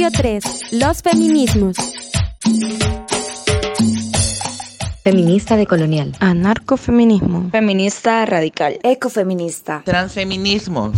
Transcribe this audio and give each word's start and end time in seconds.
Episodio 0.00 0.18
3. 0.18 0.72
Los 0.80 1.02
feminismos. 1.02 1.76
Feminista 5.04 5.58
decolonial. 5.58 6.16
Anarcofeminismo. 6.20 7.50
Feminista 7.50 8.24
radical. 8.24 8.78
Ecofeminista. 8.82 9.82
Transfeminismos. 9.84 10.96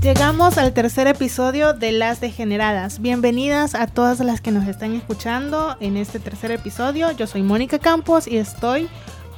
Llegamos 0.00 0.58
al 0.58 0.74
tercer 0.74 1.08
episodio 1.08 1.72
de 1.72 1.90
Las 1.90 2.20
Degeneradas. 2.20 3.00
Bienvenidas 3.00 3.74
a 3.74 3.88
todas 3.88 4.20
las 4.20 4.40
que 4.40 4.52
nos 4.52 4.68
están 4.68 4.94
escuchando 4.94 5.76
en 5.80 5.96
este 5.96 6.20
tercer 6.20 6.52
episodio. 6.52 7.10
Yo 7.10 7.26
soy 7.26 7.42
Mónica 7.42 7.80
Campos 7.80 8.28
y 8.28 8.36
estoy 8.36 8.88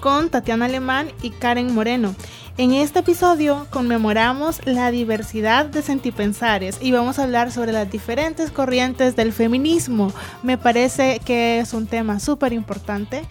con 0.06 0.30
Tatiana 0.30 0.66
Alemán 0.66 1.09
y 1.20 1.30
Karen 1.30 1.74
Moreno. 1.74 2.14
En 2.59 2.70
este 2.70 3.01
episodio 3.01 3.66
conmemoramos 3.70 4.64
la 4.64 4.92
diversidad 4.92 5.66
de 5.66 5.83
sentipensares 5.83 6.78
y 6.80 6.92
vamos 6.92 7.19
a 7.19 7.24
hablar 7.24 7.51
sobre 7.51 7.73
las 7.73 7.91
diferentes 7.91 8.52
corrientes 8.52 9.16
del 9.16 9.33
feminismo. 9.33 10.12
Me 10.45 10.59
parece 10.59 11.20
que 11.24 11.59
es 11.59 11.73
un 11.73 11.88
tema 11.88 12.20
súper 12.20 12.52
importante 12.52 13.25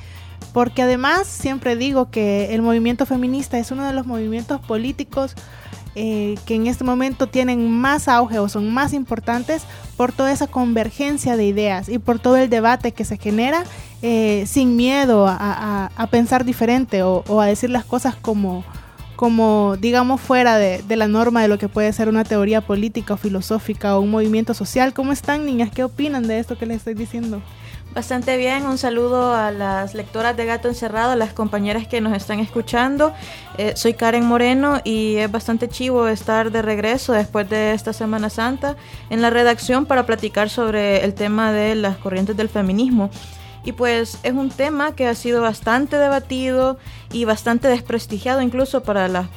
porque 0.52 0.82
además 0.82 1.28
siempre 1.28 1.78
digo 1.78 2.12
que 2.12 2.54
el 2.54 2.62
movimiento 2.62 3.06
feminista 3.06 3.58
es 3.58 3.72
uno 3.72 3.88
de 3.88 3.94
los 3.94 4.06
movimientos 4.06 4.60
políticos 4.60 5.34
eh, 5.96 6.36
que 6.46 6.56
en 6.56 6.68
este 6.68 6.84
momento 6.84 7.28
tienen 7.28 7.72
más 7.72 8.10
auge 8.10 8.40
o 8.40 8.50
son 8.50 8.70
más 8.74 8.92
importantes 8.92 9.64
por 9.96 10.12
toda 10.12 10.34
esa 10.34 10.48
convergencia 10.48 11.38
de 11.38 11.46
ideas 11.46 11.88
y 11.88 12.00
por 12.00 12.20
todo 12.20 12.36
el 12.36 12.50
debate 12.50 12.92
que 12.92 13.06
se 13.06 13.18
genera 13.18 13.64
eh, 14.02 14.44
sin 14.46 14.76
miedo 14.76 15.26
a, 15.28 16.08
pensar 16.12 16.44
diferente 16.44 17.02
o, 17.02 17.42
a 17.42 17.46
decir 17.46 17.70
las 17.70 17.86
cosas 17.86 18.16
como, 18.16 19.78
digamos, 19.80 20.20
fuera 20.20 20.58
de, 20.58 20.84
de, 20.84 20.96
la 20.98 21.08
norma 21.08 21.42
de 21.42 21.48
lo 21.48 21.58
que 21.58 21.70
puede 21.70 21.92
ser 21.94 22.10
una 22.10 22.26
teoría 22.26 22.60
política 22.60 23.14
o 23.14 23.18
filosófica 23.18 23.98
o 23.98 24.02
un 24.02 24.12
movimiento 24.12 24.54
social. 24.54 24.94
¿Cómo 24.94 25.14
están, 25.14 25.46
niñas? 25.46 25.72
¿Qué 25.74 25.84
opinan 25.84 26.28
de 26.28 26.40
esto 26.40 26.58
que 26.58 26.66
les 26.66 26.78
estoy 26.78 26.94
diciendo? 26.94 27.42
Bastante 27.94 28.36
bien, 28.36 28.66
un 28.66 28.78
saludo 28.78 29.34
a 29.34 29.52
las 29.52 29.94
lectoras 29.94 30.36
de 30.36 30.46
Gato 30.46 30.68
Encerrado, 30.68 31.12
a 31.12 31.16
las 31.16 31.32
compañeras 31.32 31.88
que 31.88 32.02
nos 32.02 32.14
están 32.14 32.40
escuchando. 32.40 33.14
Eh, 33.58 33.74
soy 33.78 33.94
Karen 33.94 34.26
Moreno 34.26 34.82
y 34.84 35.16
es 35.16 35.32
bastante 35.32 35.70
chivo 35.70 36.08
estar 36.08 36.52
de 36.52 36.62
regreso 36.62 37.14
después 37.14 37.50
de 37.50 37.74
esta 37.74 37.94
Semana 37.94 38.30
Santa 38.30 38.76
en 39.10 39.22
la 39.22 39.30
redacción 39.30 39.86
para 39.86 40.06
platicar 40.06 40.50
sobre 40.50 41.06
el 41.06 41.14
tema 41.14 41.54
de 41.54 41.76
las 41.76 41.96
corrientes 41.98 42.36
del 42.36 42.50
feminismo. 42.50 43.10
Y 43.64 43.72
pues 43.72 44.20
es 44.24 44.34
un 44.34 44.50
tema 44.50 44.94
que 44.94 45.08
ha 45.08 45.16
sido 45.16 45.42
bastante 45.42 45.98
debatido 45.98 46.78
y 47.12 47.26
bastante 47.26 47.68
desprestigiado 47.68 48.42
incluso 48.42 48.84
para 48.84 49.08
las 49.08 49.28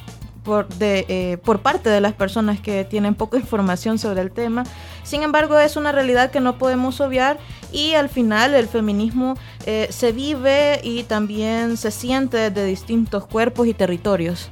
por, 0.43 0.67
de, 0.67 1.05
eh, 1.09 1.37
por 1.37 1.61
parte 1.61 1.89
de 1.89 2.01
las 2.01 2.13
personas 2.13 2.59
que 2.59 2.85
tienen 2.85 3.15
poca 3.15 3.37
información 3.45 3.99
sobre 3.99 4.21
el 4.21 4.31
tema. 4.31 4.63
Sin 5.09 5.23
embargo, 5.23 5.57
es 5.57 5.75
una 5.75 5.91
realidad 5.91 6.29
que 6.29 6.39
no 6.39 6.59
podemos 6.59 7.01
obviar 7.01 7.39
y 7.71 7.95
al 7.95 8.09
final 8.09 8.53
el 8.53 8.67
feminismo 8.67 9.37
eh, 9.65 9.87
se 9.89 10.11
vive 10.11 10.81
y 10.83 11.01
también 11.01 11.77
se 11.77 11.89
siente 11.89 12.37
desde 12.37 12.63
distintos 12.63 13.25
cuerpos 13.25 13.65
y 13.65 13.73
territorios. 13.73 14.51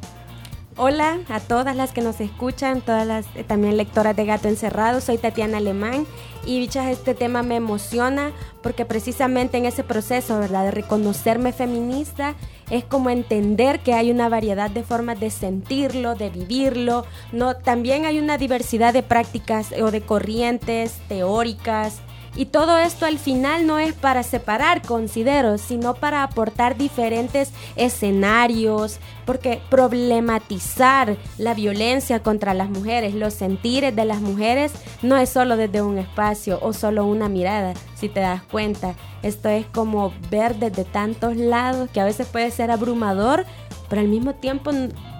Hola 0.75 1.19
a 1.29 1.39
todas 1.39 1.75
las 1.75 1.91
que 1.91 2.01
nos 2.01 2.19
escuchan, 2.21 2.81
todas 2.81 3.05
las 3.05 3.27
eh, 3.35 3.43
también 3.43 3.77
lectoras 3.77 4.15
de 4.15 4.25
Gato 4.25 4.47
Encerrado. 4.47 4.99
Soy 4.99 5.19
Tatiana 5.19 5.59
Alemán 5.59 6.07
y 6.47 6.59
bichas, 6.59 6.87
este 6.87 7.13
tema 7.13 7.43
me 7.43 7.57
emociona 7.57 8.31
porque 8.63 8.85
precisamente 8.85 9.57
en 9.57 9.65
ese 9.65 9.83
proceso, 9.83 10.39
¿verdad? 10.39 10.63
De 10.63 10.71
reconocerme 10.71 11.51
feminista 11.51 12.35
es 12.71 12.85
como 12.85 13.09
entender 13.09 13.81
que 13.81 13.93
hay 13.93 14.11
una 14.11 14.29
variedad 14.29 14.71
de 14.71 14.83
formas 14.83 15.19
de 15.19 15.29
sentirlo, 15.29 16.15
de 16.15 16.29
vivirlo. 16.29 17.05
No, 17.33 17.57
también 17.57 18.05
hay 18.05 18.17
una 18.19 18.37
diversidad 18.37 18.93
de 18.93 19.03
prácticas 19.03 19.73
o 19.73 19.91
de 19.91 20.01
corrientes 20.01 20.93
teóricas, 21.09 21.99
y 22.37 22.45
todo 22.45 22.77
esto 22.77 23.05
al 23.05 23.17
final 23.17 23.65
no 23.65 23.79
es 23.79 23.93
para 23.93 24.21
separar, 24.23 24.83
considero, 24.83 25.57
sino 25.57 25.95
para 25.95 26.23
aportar 26.23 26.77
diferentes 26.77 27.51
escenarios, 27.75 28.99
porque 29.25 29.59
problematizar 29.69 31.17
la 31.37 31.53
violencia 31.55 32.21
contra 32.21 32.53
las 32.53 32.69
mujeres, 32.69 33.15
los 33.15 33.33
sentires 33.33 33.95
de 33.95 34.05
las 34.05 34.21
mujeres, 34.21 34.71
no 35.01 35.17
es 35.17 35.29
solo 35.29 35.57
desde 35.57 35.81
un 35.81 35.97
espacio 35.97 36.59
o 36.61 36.73
solo 36.73 37.05
una 37.05 37.27
mirada, 37.27 37.73
si 37.95 38.07
te 38.07 38.19
das 38.19 38.43
cuenta. 38.43 38.93
Esto 39.23 39.49
es 39.49 39.65
como 39.65 40.13
ver 40.29 40.55
desde 40.55 40.83
tantos 40.85 41.35
lados 41.35 41.89
que 41.89 41.99
a 41.99 42.05
veces 42.05 42.27
puede 42.27 42.51
ser 42.51 42.69
abrumador, 42.69 43.45
pero 43.89 44.01
al 44.01 44.07
mismo 44.07 44.33
tiempo 44.33 44.71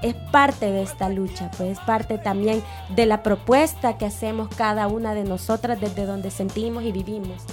es 0.02 0.16
parte 0.32 0.72
de 0.72 0.82
esta 0.82 1.10
lucha, 1.10 1.50
pues 1.58 1.78
es 1.78 1.80
parte 1.80 2.18
también 2.18 2.62
de 2.96 3.06
la 3.06 3.24
propuesta 3.24 3.98
que 3.98 4.06
hacemos 4.06 4.50
cada 4.56 4.88
una 4.88 5.14
de 5.14 5.24
nosotras 5.24 5.80
desde 5.80 6.06
donde 6.06 6.32
sentimos 6.32 6.84
y 6.84 6.92
vivimos. 6.92 7.44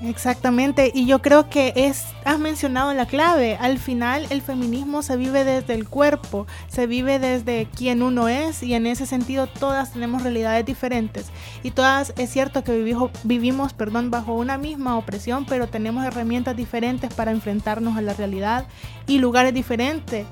Exactamente, 0.00 0.92
y 0.94 1.06
yo 1.06 1.20
creo 1.22 1.50
que 1.50 1.72
es, 1.74 2.04
has 2.24 2.38
mencionado 2.38 2.94
la 2.94 3.06
clave, 3.06 3.56
al 3.60 3.78
final 3.78 4.26
el 4.30 4.42
feminismo 4.42 5.02
se 5.02 5.16
vive 5.16 5.42
desde 5.42 5.74
el 5.74 5.88
cuerpo, 5.88 6.46
se 6.68 6.86
vive 6.86 7.18
desde 7.18 7.66
quien 7.74 8.02
uno 8.02 8.28
es 8.28 8.62
y 8.62 8.74
en 8.74 8.86
ese 8.86 9.06
sentido 9.06 9.48
todas 9.48 9.92
tenemos 9.92 10.22
realidades 10.22 10.64
diferentes 10.64 11.26
y 11.64 11.72
todas 11.72 12.12
es 12.16 12.30
cierto 12.30 12.62
que 12.62 12.76
vivimos, 12.76 13.10
vivimos 13.24 13.72
perdón, 13.72 14.12
bajo 14.12 14.34
una 14.34 14.56
misma 14.56 14.96
opresión, 14.96 15.46
pero 15.46 15.66
tenemos 15.66 16.04
herramientas 16.04 16.56
diferentes 16.56 17.12
para 17.12 17.32
enfrentarnos 17.32 17.96
a 17.96 18.00
la 18.00 18.14
realidad 18.14 18.66
y 19.08 19.18
lugares 19.18 19.52
diferentes 19.52 20.26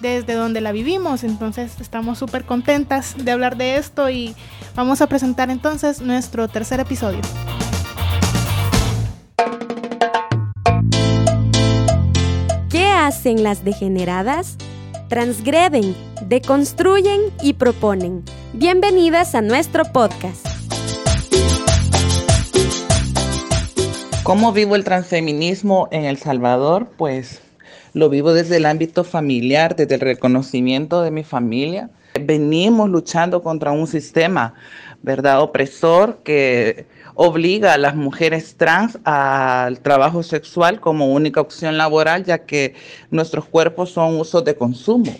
desde 0.00 0.34
donde 0.34 0.60
la 0.60 0.72
vivimos, 0.72 1.22
entonces 1.22 1.80
estamos 1.80 2.18
súper 2.18 2.44
contentas 2.44 3.14
de 3.16 3.30
hablar 3.30 3.56
de 3.56 3.76
esto 3.76 4.10
y 4.10 4.34
vamos 4.74 5.00
a 5.00 5.06
presentar 5.06 5.48
entonces 5.48 6.00
nuestro 6.00 6.48
tercer 6.48 6.80
episodio. 6.80 7.20
Hacen 13.06 13.42
las 13.42 13.64
degeneradas? 13.64 14.56
Transgreden, 15.08 15.96
deconstruyen 16.28 17.20
y 17.42 17.54
proponen. 17.54 18.22
Bienvenidas 18.52 19.34
a 19.34 19.42
nuestro 19.42 19.84
podcast. 19.86 20.46
¿Cómo 24.22 24.52
vivo 24.52 24.76
el 24.76 24.84
transfeminismo 24.84 25.88
en 25.90 26.04
El 26.04 26.16
Salvador? 26.16 26.90
Pues 26.96 27.42
lo 27.92 28.08
vivo 28.08 28.32
desde 28.32 28.58
el 28.58 28.66
ámbito 28.66 29.02
familiar, 29.02 29.74
desde 29.74 29.96
el 29.96 30.00
reconocimiento 30.00 31.02
de 31.02 31.10
mi 31.10 31.24
familia. 31.24 31.90
Venimos 32.20 32.88
luchando 32.88 33.42
contra 33.42 33.72
un 33.72 33.88
sistema, 33.88 34.54
¿verdad?, 35.02 35.42
opresor 35.42 36.22
que 36.22 36.86
obliga 37.14 37.74
a 37.74 37.78
las 37.78 37.94
mujeres 37.94 38.56
trans 38.56 38.98
al 39.04 39.80
trabajo 39.80 40.22
sexual 40.22 40.80
como 40.80 41.12
única 41.12 41.40
opción 41.40 41.76
laboral, 41.78 42.24
ya 42.24 42.38
que 42.44 42.74
nuestros 43.10 43.44
cuerpos 43.44 43.90
son 43.90 44.18
usos 44.18 44.44
de 44.44 44.54
consumo. 44.54 45.14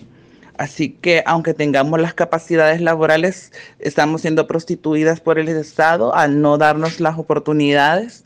Así 0.59 0.91
que 0.91 1.23
aunque 1.27 1.55
tengamos 1.55 2.01
las 2.01 2.15
capacidades 2.15 2.81
laborales, 2.81 3.53
estamos 3.79 4.21
siendo 4.21 4.47
prostituidas 4.47 5.21
por 5.21 5.39
el 5.39 5.49
Estado 5.49 6.15
al 6.15 6.41
no 6.41 6.59
darnos 6.59 7.01
las 7.01 7.19
oportunidades 7.19 8.25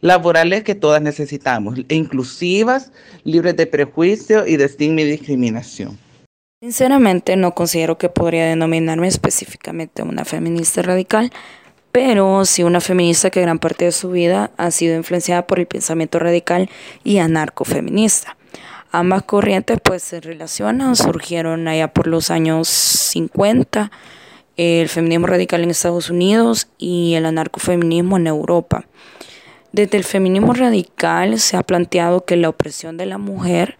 laborales 0.00 0.62
que 0.62 0.74
todas 0.74 1.02
necesitamos, 1.02 1.78
inclusivas, 1.88 2.92
libres 3.24 3.56
de 3.56 3.66
prejuicio 3.66 4.46
y 4.46 4.56
de 4.56 4.64
estigma 4.64 5.00
y 5.00 5.04
discriminación. 5.04 5.98
Sinceramente 6.62 7.36
no 7.36 7.52
considero 7.52 7.98
que 7.98 8.08
podría 8.08 8.46
denominarme 8.46 9.08
específicamente 9.08 10.02
una 10.02 10.24
feminista 10.24 10.82
radical, 10.82 11.30
pero 11.96 12.44
sí 12.44 12.62
una 12.62 12.82
feminista 12.82 13.30
que 13.30 13.40
gran 13.40 13.58
parte 13.58 13.86
de 13.86 13.90
su 13.90 14.10
vida 14.10 14.50
ha 14.58 14.70
sido 14.70 14.96
influenciada 14.96 15.46
por 15.46 15.60
el 15.60 15.66
pensamiento 15.66 16.18
radical 16.18 16.68
y 17.04 17.20
anarcofeminista. 17.20 18.36
Ambas 18.92 19.22
corrientes 19.22 19.78
pues 19.82 20.02
se 20.02 20.20
relacionan, 20.20 20.94
surgieron 20.94 21.66
allá 21.68 21.88
por 21.88 22.06
los 22.06 22.30
años 22.30 22.68
50, 22.68 23.90
el 24.58 24.90
feminismo 24.90 25.26
radical 25.26 25.62
en 25.62 25.70
Estados 25.70 26.10
Unidos 26.10 26.68
y 26.76 27.14
el 27.14 27.24
anarcofeminismo 27.24 28.18
en 28.18 28.26
Europa. 28.26 28.84
Desde 29.72 29.96
el 29.96 30.04
feminismo 30.04 30.52
radical 30.52 31.40
se 31.40 31.56
ha 31.56 31.62
planteado 31.62 32.26
que 32.26 32.36
la 32.36 32.50
opresión 32.50 32.98
de 32.98 33.06
la 33.06 33.16
mujer 33.16 33.78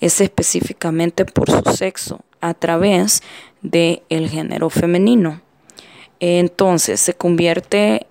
es 0.00 0.22
específicamente 0.22 1.26
por 1.26 1.50
su 1.50 1.76
sexo 1.76 2.20
a 2.40 2.54
través 2.54 3.22
del 3.60 4.00
el 4.08 4.30
género 4.30 4.70
femenino. 4.70 5.42
Entonces 6.20 7.00
se 7.00 7.14
convierte 7.14 8.06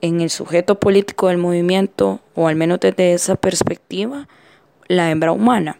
en 0.00 0.20
el 0.20 0.30
sujeto 0.30 0.78
político 0.78 1.28
del 1.28 1.38
movimiento, 1.38 2.20
o 2.34 2.48
al 2.48 2.56
menos 2.56 2.80
desde 2.80 3.14
esa 3.14 3.34
perspectiva, 3.34 4.28
la 4.86 5.10
hembra 5.10 5.32
humana. 5.32 5.78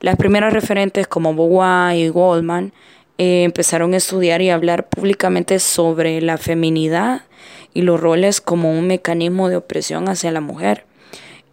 Las 0.00 0.16
primeras 0.16 0.52
referentes 0.52 1.06
como 1.06 1.34
Beauvoir 1.34 1.96
y 1.96 2.08
Goldman 2.08 2.72
eh, 3.18 3.44
empezaron 3.44 3.94
a 3.94 3.96
estudiar 3.96 4.42
y 4.42 4.50
hablar 4.50 4.88
públicamente 4.88 5.58
sobre 5.58 6.20
la 6.20 6.36
feminidad 6.36 7.22
y 7.72 7.82
los 7.82 7.98
roles 7.98 8.42
como 8.42 8.78
un 8.78 8.86
mecanismo 8.86 9.48
de 9.48 9.56
opresión 9.56 10.08
hacia 10.08 10.32
la 10.32 10.42
mujer. 10.42 10.84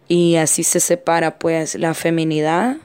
Y 0.08 0.36
así 0.36 0.62
se 0.62 0.80
separa 0.80 1.38
pues 1.38 1.74
la 1.74 1.94
feminidad 1.94 2.76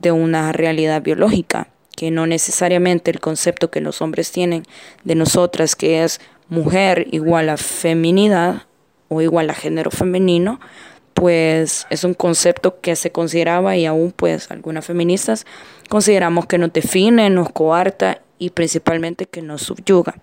de 0.00 0.12
una 0.12 0.52
realidad 0.52 1.02
biológica. 1.02 1.68
Que 1.96 2.10
no 2.10 2.26
necesariamente 2.26 3.10
el 3.10 3.20
concepto 3.20 3.70
que 3.70 3.80
los 3.80 4.02
hombres 4.02 4.32
tienen 4.32 4.64
de 5.04 5.14
nosotras, 5.14 5.76
que 5.76 6.04
es 6.04 6.20
mujer 6.48 7.06
igual 7.10 7.48
a 7.48 7.56
feminidad 7.56 8.62
o 9.08 9.20
igual 9.22 9.50
a 9.50 9.54
género 9.54 9.90
femenino, 9.90 10.60
pues 11.14 11.86
es 11.90 12.04
un 12.04 12.14
concepto 12.14 12.80
que 12.80 12.96
se 12.96 13.12
consideraba 13.12 13.76
y 13.76 13.86
aún 13.86 14.12
pues 14.12 14.50
algunas 14.50 14.84
feministas 14.84 15.46
consideramos 15.88 16.46
que 16.46 16.58
nos 16.58 16.72
define, 16.72 17.30
nos 17.30 17.50
coarta 17.50 18.20
y 18.38 18.50
principalmente 18.50 19.26
que 19.26 19.42
nos 19.42 19.62
subyuga. 19.62 20.16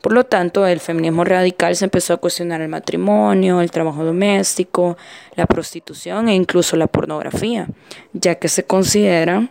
Por 0.00 0.12
lo 0.12 0.24
tanto, 0.24 0.66
el 0.66 0.80
feminismo 0.80 1.24
radical 1.24 1.76
se 1.76 1.84
empezó 1.84 2.14
a 2.14 2.16
cuestionar 2.16 2.62
el 2.62 2.68
matrimonio, 2.68 3.60
el 3.60 3.70
trabajo 3.70 4.02
doméstico, 4.02 4.96
la 5.36 5.46
prostitución 5.46 6.28
e 6.28 6.34
incluso 6.34 6.76
la 6.76 6.86
pornografía, 6.86 7.68
ya 8.14 8.36
que 8.36 8.48
se 8.48 8.64
consideran 8.64 9.50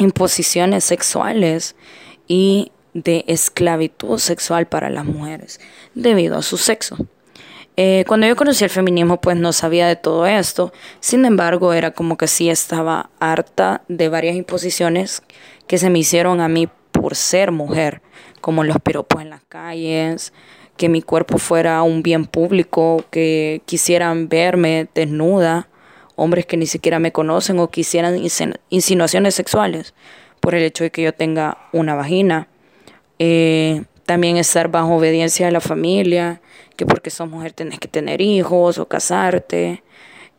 imposiciones 0.00 0.84
sexuales 0.84 1.76
y 2.26 2.72
de 2.94 3.24
esclavitud 3.28 4.18
sexual 4.18 4.66
para 4.66 4.90
las 4.90 5.04
mujeres 5.04 5.60
debido 5.94 6.36
a 6.36 6.42
su 6.42 6.56
sexo. 6.56 6.96
Eh, 7.76 8.04
cuando 8.06 8.26
yo 8.26 8.36
conocí 8.36 8.64
el 8.64 8.70
feminismo, 8.70 9.20
pues 9.20 9.38
no 9.38 9.52
sabía 9.52 9.88
de 9.88 9.96
todo 9.96 10.26
esto. 10.26 10.72
Sin 11.00 11.24
embargo, 11.24 11.72
era 11.72 11.92
como 11.92 12.18
que 12.18 12.26
sí 12.26 12.50
estaba 12.50 13.08
harta 13.20 13.82
de 13.88 14.08
varias 14.08 14.36
imposiciones 14.36 15.22
que 15.66 15.78
se 15.78 15.88
me 15.88 16.00
hicieron 16.00 16.40
a 16.40 16.48
mí 16.48 16.68
por 16.90 17.14
ser 17.14 17.52
mujer, 17.52 18.02
como 18.42 18.64
los 18.64 18.76
piropos 18.80 19.22
en 19.22 19.30
las 19.30 19.42
calles, 19.48 20.34
que 20.76 20.90
mi 20.90 21.00
cuerpo 21.00 21.38
fuera 21.38 21.82
un 21.82 22.02
bien 22.02 22.26
público, 22.26 23.04
que 23.10 23.62
quisieran 23.64 24.28
verme 24.28 24.88
desnuda, 24.94 25.69
hombres 26.20 26.44
que 26.44 26.58
ni 26.58 26.66
siquiera 26.66 26.98
me 26.98 27.12
conocen 27.12 27.58
o 27.58 27.70
quisieran 27.70 28.20
insinuaciones 28.68 29.34
sexuales 29.34 29.94
por 30.40 30.54
el 30.54 30.62
hecho 30.62 30.84
de 30.84 30.90
que 30.90 31.02
yo 31.02 31.14
tenga 31.14 31.68
una 31.72 31.94
vagina. 31.94 32.48
Eh, 33.18 33.84
también 34.04 34.36
estar 34.36 34.68
bajo 34.68 34.96
obediencia 34.96 35.46
de 35.46 35.52
la 35.52 35.60
familia, 35.60 36.42
que 36.76 36.84
porque 36.84 37.10
sos 37.10 37.28
mujer 37.28 37.52
tenés 37.52 37.78
que 37.78 37.88
tener 37.88 38.20
hijos 38.20 38.78
o 38.78 38.86
casarte. 38.86 39.82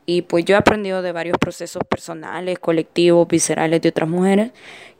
Y 0.05 0.23
pues 0.23 0.45
yo 0.45 0.55
he 0.55 0.57
aprendido 0.57 1.01
de 1.01 1.11
varios 1.11 1.37
procesos 1.39 1.83
personales, 1.89 2.59
colectivos, 2.59 3.27
viscerales 3.27 3.81
de 3.81 3.89
otras 3.89 4.09
mujeres, 4.09 4.51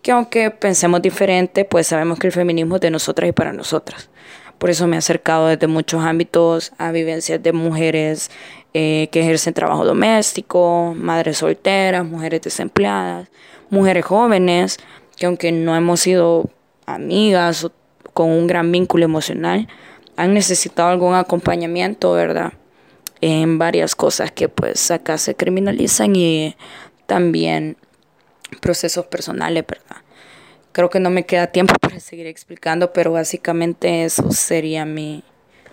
que 0.02 0.12
aunque 0.12 0.50
pensemos 0.50 1.02
diferente, 1.02 1.64
pues 1.64 1.88
sabemos 1.88 2.18
que 2.18 2.28
el 2.28 2.34
feminismo 2.34 2.76
es 2.76 2.82
de 2.82 2.90
nosotras 2.90 3.30
y 3.30 3.34
para 3.34 3.54
nosotras. 3.54 4.10
Por 4.58 4.70
eso 4.70 4.88
me 4.88 4.96
he 4.96 5.00
acercado 5.00 5.48
desde 5.48 5.68
muchos 5.68 6.04
ámbitos 6.04 6.72
a 6.78 6.92
vivencias 6.92 7.42
de 7.42 7.52
mujeres 7.52 8.30
eh, 8.74 9.10
que 9.12 9.22
ejercen 9.22 9.54
trabajo 9.54 9.84
doméstico, 9.86 10.94
madres 10.96 11.40
solteras, 11.40 12.06
mujeres 12.06 12.42
desempleadas, 12.42 13.30
mujeres 13.70 14.06
jóvenes, 14.06 14.78
que 15.18 15.26
aunque 15.26 15.52
no 15.52 15.76
hemos 15.76 16.00
sido 16.00 16.50
amigas 16.86 17.66
o 17.66 17.72
con 18.14 18.30
un 18.30 18.48
gran 18.48 18.72
vínculo 18.72 19.06
emocional, 19.06 19.68
han 20.18 20.34
necesitado 20.34 20.90
algún 20.90 21.16
acompañamiento, 21.16 22.14
¿verdad? 22.14 22.54
En 23.22 23.58
varias 23.58 23.96
cosas 23.96 24.32
que 24.32 24.50
pues 24.50 24.92
acá 24.92 25.18
se 25.18 25.36
criminalizan 25.36 26.16
y 26.16 26.56
también 27.06 27.78
procesos 28.62 29.06
personales, 29.06 29.66
¿verdad? 29.68 30.02
Creo 30.72 30.90
que 30.90 31.00
no 31.00 31.10
me 31.10 31.26
queda 31.26 31.48
tiempo 31.48 31.74
para 31.82 32.00
seguir 32.00 32.28
explicando, 32.28 32.94
pero 32.94 33.12
básicamente 33.12 34.06
eso 34.06 34.32
sería 34.32 34.86
mi 34.86 35.24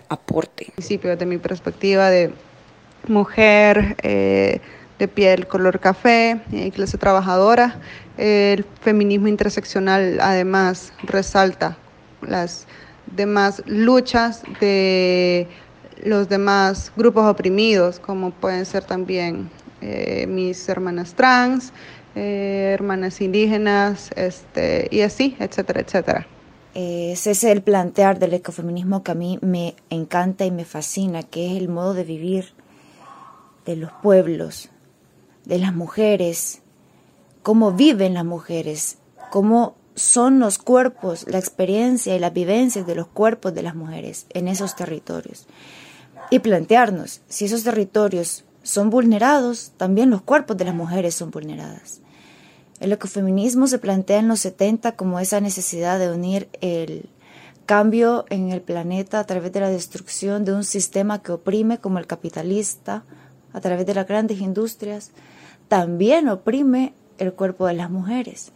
aporte. 0.09 0.73
Principio 0.75 1.15
de 1.15 1.25
mi 1.25 1.37
perspectiva 1.37 2.09
de 2.09 2.33
mujer 3.07 3.95
eh, 4.01 4.61
de 4.97 5.07
piel 5.07 5.47
color 5.47 5.79
café, 5.79 6.41
eh, 6.51 6.71
clase 6.71 6.97
trabajadora, 6.97 7.79
el 8.17 8.65
feminismo 8.81 9.27
interseccional 9.27 10.19
además 10.21 10.91
resalta 11.03 11.77
las 12.21 12.67
demás 13.15 13.63
luchas 13.65 14.43
de 14.59 15.47
los 16.03 16.27
demás 16.27 16.91
grupos 16.97 17.25
oprimidos, 17.25 17.99
como 17.99 18.31
pueden 18.31 18.65
ser 18.65 18.83
también 18.83 19.49
eh, 19.81 20.25
mis 20.27 20.67
hermanas 20.67 21.13
trans, 21.13 21.71
hermanas 22.15 23.21
indígenas, 23.21 24.09
este, 24.15 24.89
y 24.91 25.01
así, 25.01 25.37
etcétera, 25.39 25.79
etcétera. 25.79 26.27
Ese 26.73 27.31
es 27.31 27.43
el 27.43 27.61
plantear 27.61 28.19
del 28.19 28.33
ecofeminismo 28.33 29.03
que 29.03 29.11
a 29.11 29.15
mí 29.15 29.39
me 29.41 29.75
encanta 29.89 30.45
y 30.45 30.51
me 30.51 30.65
fascina, 30.65 31.23
que 31.23 31.47
es 31.47 31.61
el 31.61 31.69
modo 31.69 31.93
de 31.93 32.03
vivir 32.03 32.53
de 33.65 33.75
los 33.75 33.91
pueblos, 34.01 34.69
de 35.45 35.59
las 35.59 35.73
mujeres, 35.73 36.61
cómo 37.43 37.71
viven 37.71 38.13
las 38.13 38.25
mujeres, 38.25 38.97
cómo 39.31 39.75
son 39.95 40.39
los 40.39 40.57
cuerpos, 40.57 41.25
la 41.27 41.39
experiencia 41.39 42.15
y 42.15 42.19
las 42.19 42.33
vivencias 42.33 42.87
de 42.87 42.95
los 42.95 43.07
cuerpos 43.07 43.53
de 43.53 43.63
las 43.63 43.75
mujeres 43.75 44.25
en 44.29 44.47
esos 44.47 44.75
territorios. 44.75 45.45
Y 46.31 46.39
plantearnos, 46.39 47.21
si 47.27 47.45
esos 47.45 47.63
territorios 47.63 48.45
son 48.63 48.89
vulnerados, 48.89 49.71
también 49.77 50.09
los 50.09 50.21
cuerpos 50.21 50.57
de 50.57 50.65
las 50.65 50.75
mujeres 50.75 51.15
son 51.15 51.31
vulneradas. 51.31 52.01
El 52.79 52.93
ecofeminismo 52.93 53.67
se 53.67 53.79
plantea 53.79 54.19
en 54.19 54.27
los 54.27 54.39
70 54.39 54.93
como 54.93 55.19
esa 55.19 55.41
necesidad 55.41 55.99
de 55.99 56.11
unir 56.11 56.49
el 56.61 57.09
cambio 57.65 58.25
en 58.29 58.51
el 58.51 58.61
planeta 58.61 59.19
a 59.19 59.25
través 59.25 59.51
de 59.51 59.59
la 59.59 59.69
destrucción 59.69 60.45
de 60.45 60.53
un 60.53 60.63
sistema 60.63 61.21
que 61.21 61.33
oprime 61.33 61.79
como 61.79 61.99
el 61.99 62.07
capitalista, 62.07 63.03
a 63.53 63.61
través 63.61 63.85
de 63.85 63.93
las 63.93 64.07
grandes 64.07 64.39
industrias, 64.41 65.11
también 65.67 66.29
oprime 66.29 66.93
el 67.17 67.33
cuerpo 67.33 67.67
de 67.67 67.73
las 67.73 67.89
mujeres 67.89 68.51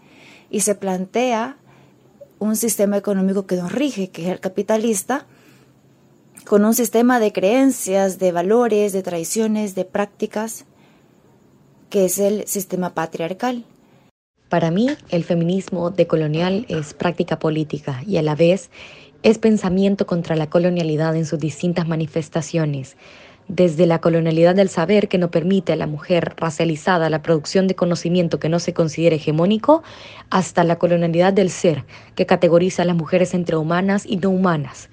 y 0.49 0.61
se 0.61 0.75
plantea 0.75 1.57
un 2.39 2.55
sistema 2.55 2.97
económico 2.97 3.45
que 3.45 3.55
nos 3.55 3.71
rige, 3.71 4.09
que 4.09 4.23
es 4.23 4.29
el 4.29 4.39
capitalista, 4.39 5.25
con 6.45 6.65
un 6.65 6.73
sistema 6.73 7.19
de 7.19 7.31
creencias, 7.31 8.19
de 8.19 8.31
valores, 8.31 8.91
de 8.91 9.01
tradiciones, 9.01 9.75
de 9.75 9.85
prácticas, 9.85 10.65
que 11.89 12.05
es 12.05 12.19
el 12.19 12.47
sistema 12.47 12.93
patriarcal. 12.93 13.65
Para 14.49 14.69
mí, 14.69 14.89
el 15.09 15.23
feminismo 15.23 15.89
decolonial 15.89 16.65
es 16.69 16.93
práctica 16.93 17.39
política 17.39 18.03
y 18.05 18.17
a 18.17 18.21
la 18.21 18.35
vez 18.35 18.69
es 19.23 19.37
pensamiento 19.37 20.05
contra 20.05 20.35
la 20.35 20.49
colonialidad 20.49 21.15
en 21.15 21.25
sus 21.25 21.39
distintas 21.39 21.87
manifestaciones, 21.87 22.97
desde 23.47 23.85
la 23.85 23.99
colonialidad 23.99 24.55
del 24.55 24.69
saber 24.69 25.07
que 25.07 25.17
no 25.17 25.31
permite 25.31 25.73
a 25.73 25.75
la 25.75 25.87
mujer 25.87 26.33
racializada 26.37 27.09
la 27.09 27.21
producción 27.21 27.67
de 27.67 27.75
conocimiento 27.75 28.39
que 28.39 28.49
no 28.49 28.59
se 28.59 28.73
considere 28.73 29.17
hegemónico, 29.17 29.83
hasta 30.29 30.63
la 30.63 30.77
colonialidad 30.77 31.33
del 31.33 31.49
ser 31.49 31.85
que 32.15 32.25
categoriza 32.25 32.83
a 32.83 32.85
las 32.85 32.95
mujeres 32.95 33.33
entre 33.33 33.57
humanas 33.57 34.05
y 34.05 34.17
no 34.17 34.29
humanas. 34.29 34.89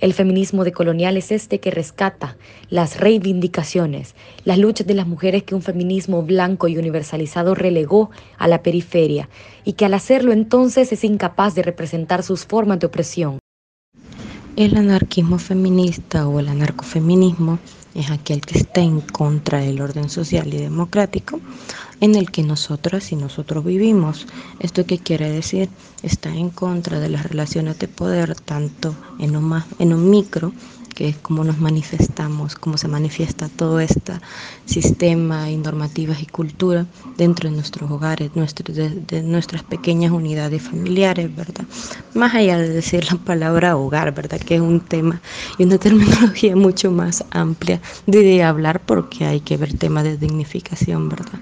El 0.00 0.12
feminismo 0.12 0.64
decolonial 0.64 1.16
es 1.16 1.30
este 1.30 1.60
que 1.60 1.70
rescata 1.70 2.36
las 2.68 2.98
reivindicaciones, 2.98 4.14
las 4.44 4.58
luchas 4.58 4.86
de 4.86 4.94
las 4.94 5.06
mujeres 5.06 5.44
que 5.44 5.54
un 5.54 5.62
feminismo 5.62 6.22
blanco 6.22 6.68
y 6.68 6.76
universalizado 6.76 7.54
relegó 7.54 8.10
a 8.36 8.48
la 8.48 8.62
periferia 8.62 9.28
y 9.64 9.74
que 9.74 9.84
al 9.84 9.94
hacerlo 9.94 10.32
entonces 10.32 10.92
es 10.92 11.04
incapaz 11.04 11.54
de 11.54 11.62
representar 11.62 12.22
sus 12.22 12.44
formas 12.44 12.80
de 12.80 12.86
opresión. 12.86 13.38
El 14.56 14.76
anarquismo 14.76 15.38
feminista 15.38 16.28
o 16.28 16.38
el 16.38 16.48
anarcofeminismo 16.48 17.58
es 17.94 18.10
aquel 18.10 18.40
que 18.40 18.58
está 18.58 18.80
en 18.80 19.00
contra 19.00 19.58
del 19.58 19.80
orden 19.80 20.08
social 20.08 20.52
y 20.52 20.58
democrático 20.58 21.40
en 22.00 22.16
el 22.16 22.30
que 22.30 22.42
nosotros 22.42 23.12
y 23.12 23.16
nosotros 23.16 23.64
vivimos. 23.64 24.26
¿Esto 24.58 24.84
qué 24.84 24.98
quiere 24.98 25.30
decir? 25.30 25.68
Está 26.02 26.30
en 26.30 26.50
contra 26.50 27.00
de 27.00 27.08
las 27.08 27.24
relaciones 27.24 27.78
de 27.78 27.88
poder 27.88 28.34
tanto 28.34 28.94
en 29.18 29.36
un, 29.36 29.62
en 29.78 29.92
un 29.92 30.10
micro 30.10 30.52
que 30.94 31.08
es 31.08 31.16
como 31.16 31.44
nos 31.44 31.58
manifestamos, 31.58 32.54
cómo 32.54 32.78
se 32.78 32.88
manifiesta 32.88 33.48
todo 33.48 33.80
este 33.80 34.12
sistema 34.64 35.50
y 35.50 35.56
normativas 35.56 36.22
y 36.22 36.26
cultura 36.26 36.86
dentro 37.16 37.50
de 37.50 37.56
nuestros 37.56 37.90
hogares, 37.90 38.30
de, 38.34 39.22
nuestras 39.22 39.62
pequeñas 39.62 40.12
unidades 40.12 40.62
familiares, 40.62 41.34
¿verdad? 41.34 41.64
Más 42.14 42.34
allá 42.34 42.58
de 42.58 42.68
decir 42.68 43.04
la 43.10 43.18
palabra 43.18 43.76
hogar, 43.76 44.14
¿verdad? 44.14 44.40
Que 44.40 44.56
es 44.56 44.60
un 44.60 44.80
tema 44.80 45.20
y 45.58 45.64
una 45.64 45.78
terminología 45.84 46.56
mucho 46.56 46.90
más 46.90 47.24
amplia 47.30 47.80
de 48.06 48.42
hablar 48.42 48.80
porque 48.80 49.24
hay 49.24 49.40
que 49.40 49.56
ver 49.56 49.76
temas 49.76 50.04
de 50.04 50.16
dignificación, 50.16 51.08
¿verdad? 51.08 51.38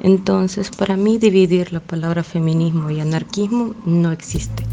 Entonces, 0.00 0.70
para 0.70 0.96
mí 0.96 1.18
dividir 1.18 1.72
la 1.72 1.80
palabra 1.80 2.22
feminismo 2.22 2.90
y 2.90 3.00
anarquismo 3.00 3.74
no 3.86 4.12
existe. 4.12 4.64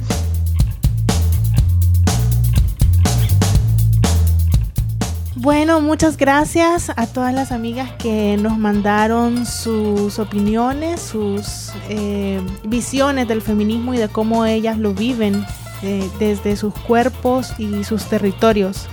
Bueno, 5.42 5.82
muchas 5.82 6.18
gracias 6.18 6.92
a 6.96 7.08
todas 7.08 7.34
las 7.34 7.52
amigas 7.52 7.90
que 7.94 8.38
nos 8.38 8.60
mandaron 8.60 9.48
sus 9.48 10.20
opiniones, 10.20 11.02
sus 11.02 11.72
eh, 11.90 12.40
visiones 12.64 13.28
del 13.28 13.42
feminismo 13.42 13.96
y 13.96 13.98
de 13.98 14.08
cómo 14.08 14.46
ellas 14.46 14.78
lo 14.78 14.94
viven 14.94 15.44
eh, 15.82 16.08
desde 16.20 16.56
sus 16.56 16.76
cuerpos 16.76 17.56
y 17.58 17.84
sus 17.84 18.06
territorios. 18.06 18.86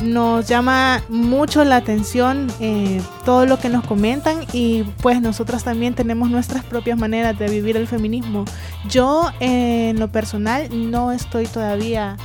nos 0.00 0.46
llama 0.46 1.02
mucho 1.08 1.64
la 1.64 1.76
atención 1.76 2.46
eh, 2.60 3.02
todo 3.24 3.44
lo 3.44 3.58
que 3.58 3.68
nos 3.68 3.84
comentan 3.84 4.44
y 4.52 4.84
pues 5.02 5.20
nosotras 5.20 5.64
también 5.64 5.94
tenemos 5.94 6.30
nuestras 6.30 6.64
propias 6.64 6.98
maneras 6.98 7.36
de 7.36 7.48
vivir 7.48 7.76
el 7.76 7.88
feminismo. 7.88 8.44
Yo 8.88 9.32
en 9.40 9.98
lo 9.98 10.06
personal 10.06 10.68
no 10.92 11.10
estoy 11.10 11.46
todavía 11.46 12.16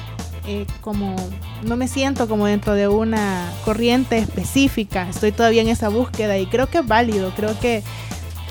como, 0.81 1.15
no 1.65 1.75
me 1.77 1.87
siento 1.87 2.27
como 2.27 2.45
dentro 2.45 2.73
de 2.73 2.87
una 2.87 3.51
corriente 3.65 4.17
específica, 4.17 5.09
estoy 5.09 5.31
todavía 5.31 5.61
en 5.61 5.67
esa 5.67 5.89
búsqueda 5.89 6.37
y 6.37 6.45
creo 6.45 6.67
que 6.67 6.79
es 6.79 6.87
válido, 6.87 7.31
creo 7.35 7.59
que 7.59 7.83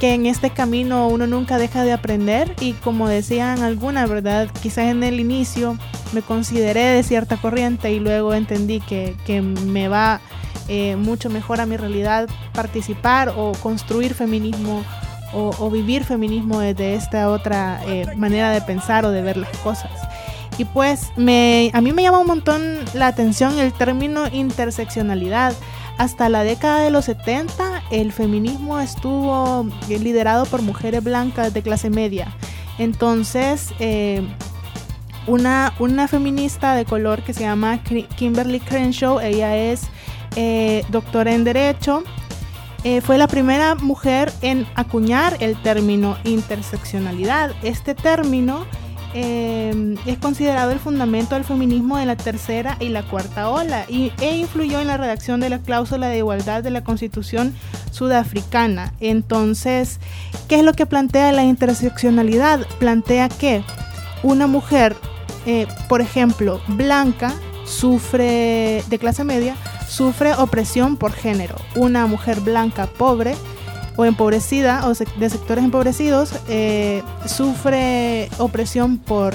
que 0.01 0.15
en 0.15 0.27
este 0.27 0.51
camino 0.51 1.09
uno 1.09 1.27
nunca 1.27 1.59
deja 1.59 1.85
de 1.85 1.93
aprender 1.93 2.53
y 2.61 2.73
como 2.73 3.09
decían 3.09 3.63
algunas, 3.63 4.09
¿verdad? 4.09 4.49
Quizás 4.63 4.87
en 4.87 5.03
el 5.03 5.21
inicio 5.21 5.79
me 6.13 6.23
consideré 6.23 6.83
de 6.83 7.03
cierta 7.03 7.37
corriente 7.37 7.93
y 7.93 8.01
luego 8.01 8.35
entendí 8.35 8.81
que, 8.81 9.15
me 9.41 9.89
va 9.89 10.21
eh, 10.69 10.97
mucho 10.97 11.31
mejor 11.31 11.61
a 11.61 11.67
mi 11.67 11.77
realidad 11.77 12.29
participar 12.53 13.35
o 13.37 13.53
construir 13.63 14.15
feminismo 14.15 14.85
o, 15.37 15.69
vivir 15.69 16.05
feminismo 16.05 16.61
desde 16.61 16.95
esta 16.95 17.29
otra 17.29 17.81
eh, 17.87 18.07
manera 18.17 18.53
de 18.53 18.61
pensar 18.61 19.05
o 19.05 19.11
de 19.11 19.21
ver 19.21 19.37
las 19.37 19.57
cosas. 19.59 19.91
Y 20.57 20.65
pues 20.65 21.11
me, 21.17 21.71
a 21.75 21.81
mí 21.81 21.93
me 21.93 22.03
llama 22.03 22.19
un 22.19 22.27
montón 22.27 22.79
la 22.95 23.09
atención 23.09 23.59
el 23.59 23.73
término 23.73 24.29
interseccionalidad. 24.33 25.55
Hasta 25.99 26.29
la 26.29 26.43
década 26.43 26.81
de 26.81 26.91
los 26.91 27.05
70 27.05 27.83
el 27.91 28.13
feminismo 28.13 28.81
estuvo 28.81 29.67
liderado 29.89 30.45
por 30.47 30.63
mujeres 30.63 31.03
blancas 31.03 31.55
de 31.55 31.63
clase 31.63 31.91
media. 31.91 32.35
Entonces, 32.79 33.73
eh, 33.79 34.23
una, 35.27 35.73
una 35.79 36.09
feminista 36.09 36.75
de 36.75 36.85
color 36.85 37.23
que 37.23 37.33
se 37.33 37.43
llama 37.43 37.81
Kimberly 37.83 38.61
Crenshaw, 38.61 39.21
ella 39.21 39.57
es 39.57 39.83
eh, 40.37 40.85
doctora 40.89 41.33
en 41.33 41.45
Derecho, 41.45 42.03
eh, 42.83 43.01
fue 43.01 43.17
la 43.17 43.29
primera 43.29 43.77
mujer 43.77 44.31
en 44.43 44.67
acuñar 44.75 45.39
el 45.41 45.57
término 45.63 46.19
interseccionalidad. 46.25 47.53
Este 47.63 47.95
término 47.95 48.67
eh, 49.15 49.97
es 50.07 50.19
considerado 50.19 50.73
el 50.73 50.79
fundamento 50.79 51.35
del 51.35 51.45
feminismo 51.45 51.97
de 51.97 52.07
la 52.07 52.17
tercera 52.17 52.77
y 52.81 52.89
la 52.89 53.03
cuarta 53.03 53.49
ola 53.49 53.87
y, 53.89 54.13
e 54.21 54.37
influyó 54.37 54.81
en 54.81 54.89
la 54.89 54.97
redacción 54.97 55.41
de 55.41 55.49
la 55.49 55.61
cláusula 55.61 56.09
de 56.09 56.19
igualdad 56.19 56.63
de 56.63 56.71
la 56.71 56.85
constitución 56.85 57.55
sudafricana. 57.91 58.93
Entonces, 59.01 60.01
¿qué 60.49 60.57
es 60.57 60.65
lo 60.65 60.75
que 60.75 60.87
plantea 60.87 61.33
la 61.33 61.45
interseccionalidad? 61.45 62.67
Plantea 62.79 63.29
que 63.29 63.63
una 64.23 64.47
mujer 64.47 64.97
eh, 65.47 65.67
por 65.89 66.01
ejemplo, 66.01 66.61
blanca 66.69 67.33
sufre, 67.65 68.83
de 68.89 68.99
clase 68.99 69.25
media, 69.25 69.57
sufre 69.89 70.33
opresión 70.35 70.97
por 70.97 71.13
género. 71.13 71.57
Una 71.77 72.07
mujer 72.07 72.41
blanca 72.41 72.87
pobre 72.87 73.35
o 73.97 74.05
empobrecida 74.05 74.89
o 74.89 74.95
de 74.95 75.31
sectores 75.31 75.65
empobrecidos 75.65 76.33
eh, 76.49 77.03
sufre 77.27 78.29
opresión 78.39 78.99
por 78.99 79.35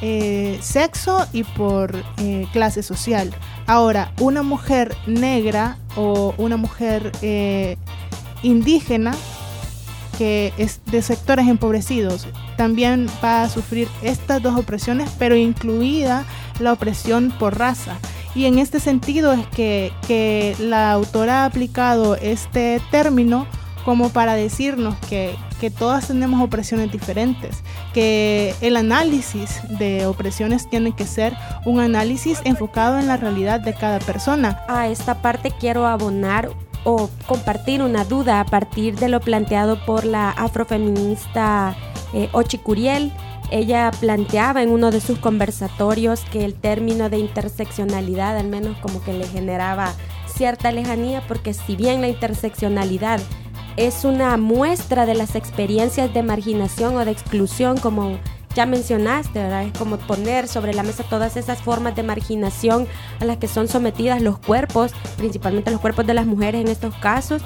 eh, 0.00 0.58
sexo 0.60 1.26
y 1.32 1.44
por 1.44 1.92
clase 2.52 2.82
social. 2.82 3.32
Ahora, 3.66 4.12
una 4.20 4.42
mujer 4.42 4.96
negra 5.06 5.78
o 5.96 6.34
una 6.38 6.56
mujer 6.56 7.12
indígena 8.42 9.14
que 10.18 10.52
es 10.58 10.80
de 10.86 11.02
sectores 11.02 11.48
empobrecidos 11.48 12.26
también 12.56 13.08
va 13.24 13.42
a 13.42 13.48
sufrir 13.48 13.88
estas 14.02 14.42
dos 14.42 14.58
opresiones, 14.58 15.10
pero 15.18 15.34
incluida 15.36 16.24
la 16.60 16.72
opresión 16.72 17.32
por 17.38 17.58
raza. 17.58 17.96
Y 18.34 18.46
en 18.46 18.58
este 18.58 18.80
sentido 18.80 19.32
es 19.32 19.46
que, 19.48 19.92
que 20.06 20.56
la 20.58 20.92
autora 20.92 21.42
ha 21.42 21.46
aplicado 21.46 22.16
este 22.16 22.80
término 22.90 23.46
como 23.84 24.10
para 24.10 24.34
decirnos 24.34 24.94
que, 25.08 25.36
que, 25.60 25.70
todas 25.70 26.08
tenemos 26.08 26.40
opresiones 26.42 26.92
diferentes, 26.92 27.62
que 27.92 28.54
el 28.60 28.76
análisis 28.76 29.60
de 29.78 30.06
opresiones 30.06 30.68
tiene 30.68 30.94
que 30.94 31.06
ser 31.06 31.34
un 31.64 31.80
análisis 31.80 32.40
enfocado 32.44 32.98
en 32.98 33.08
la 33.08 33.16
realidad 33.16 33.60
de 33.60 33.74
cada 33.74 33.98
persona. 33.98 34.60
A 34.68 34.88
esta 34.88 35.20
parte 35.20 35.52
quiero 35.58 35.86
abonar 35.86 36.50
o 36.84 37.08
compartir 37.26 37.82
una 37.82 38.04
duda 38.04 38.40
a 38.40 38.44
partir 38.44 38.96
de 38.98 39.08
lo 39.08 39.20
planteado 39.20 39.84
por 39.84 40.04
la 40.04 40.30
afrofeminista 40.30 41.76
eh, 42.12 42.28
Ochi 42.32 42.58
Curiel. 42.58 43.12
Ella 43.50 43.90
planteaba 44.00 44.62
en 44.62 44.70
uno 44.70 44.90
de 44.90 45.00
sus 45.00 45.18
conversatorios 45.18 46.20
que 46.32 46.44
el 46.44 46.54
término 46.54 47.10
de 47.10 47.18
interseccionalidad 47.18 48.38
al 48.38 48.48
menos 48.48 48.78
como 48.78 49.02
que 49.02 49.12
le 49.12 49.26
generaba 49.26 49.92
cierta 50.26 50.72
lejanía 50.72 51.22
porque 51.28 51.52
si 51.52 51.76
bien 51.76 52.00
la 52.00 52.08
interseccionalidad 52.08 53.20
es 53.76 54.04
una 54.04 54.36
muestra 54.36 55.06
de 55.06 55.14
las 55.14 55.34
experiencias 55.34 56.12
de 56.12 56.22
marginación 56.22 56.96
o 56.96 57.04
de 57.04 57.10
exclusión 57.10 57.78
como 57.78 58.18
ya 58.54 58.66
mencionaste, 58.66 59.38
¿verdad? 59.38 59.64
Es 59.64 59.78
como 59.78 59.96
poner 59.96 60.46
sobre 60.46 60.74
la 60.74 60.82
mesa 60.82 61.04
todas 61.04 61.36
esas 61.36 61.62
formas 61.62 61.96
de 61.96 62.02
marginación 62.02 62.86
a 63.20 63.24
las 63.24 63.38
que 63.38 63.48
son 63.48 63.68
sometidas 63.68 64.20
los 64.20 64.38
cuerpos, 64.38 64.92
principalmente 65.16 65.70
los 65.70 65.80
cuerpos 65.80 66.06
de 66.06 66.14
las 66.14 66.26
mujeres 66.26 66.60
en 66.60 66.68
estos 66.68 66.94
casos, 66.96 67.42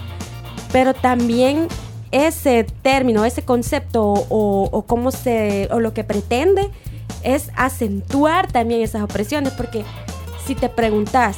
pero 0.73 0.95
también 0.95 1.69
ese 2.11 2.65
término, 2.83 3.25
ese 3.25 3.43
concepto 3.43 4.03
o, 4.05 4.85
cómo 4.87 5.11
se, 5.11 5.69
o 5.71 5.81
lo 5.81 5.93
que 5.93 6.05
pretende 6.05 6.71
es 7.23 7.51
acentuar 7.57 8.51
también 8.51 8.81
esas 8.81 9.03
opresiones, 9.03 9.53
porque 9.53 9.85
si 10.45 10.55
te 10.55 10.69
preguntas, 10.69 11.37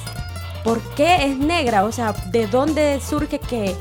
¿por 0.64 0.80
qué 0.95 1.26
es 1.26 1.38
negra? 1.38 1.85
O 1.85 1.92
sea, 1.92 2.12
¿de 2.30 2.47
dónde 2.47 3.00
surge 3.00 3.38
que 3.38 3.75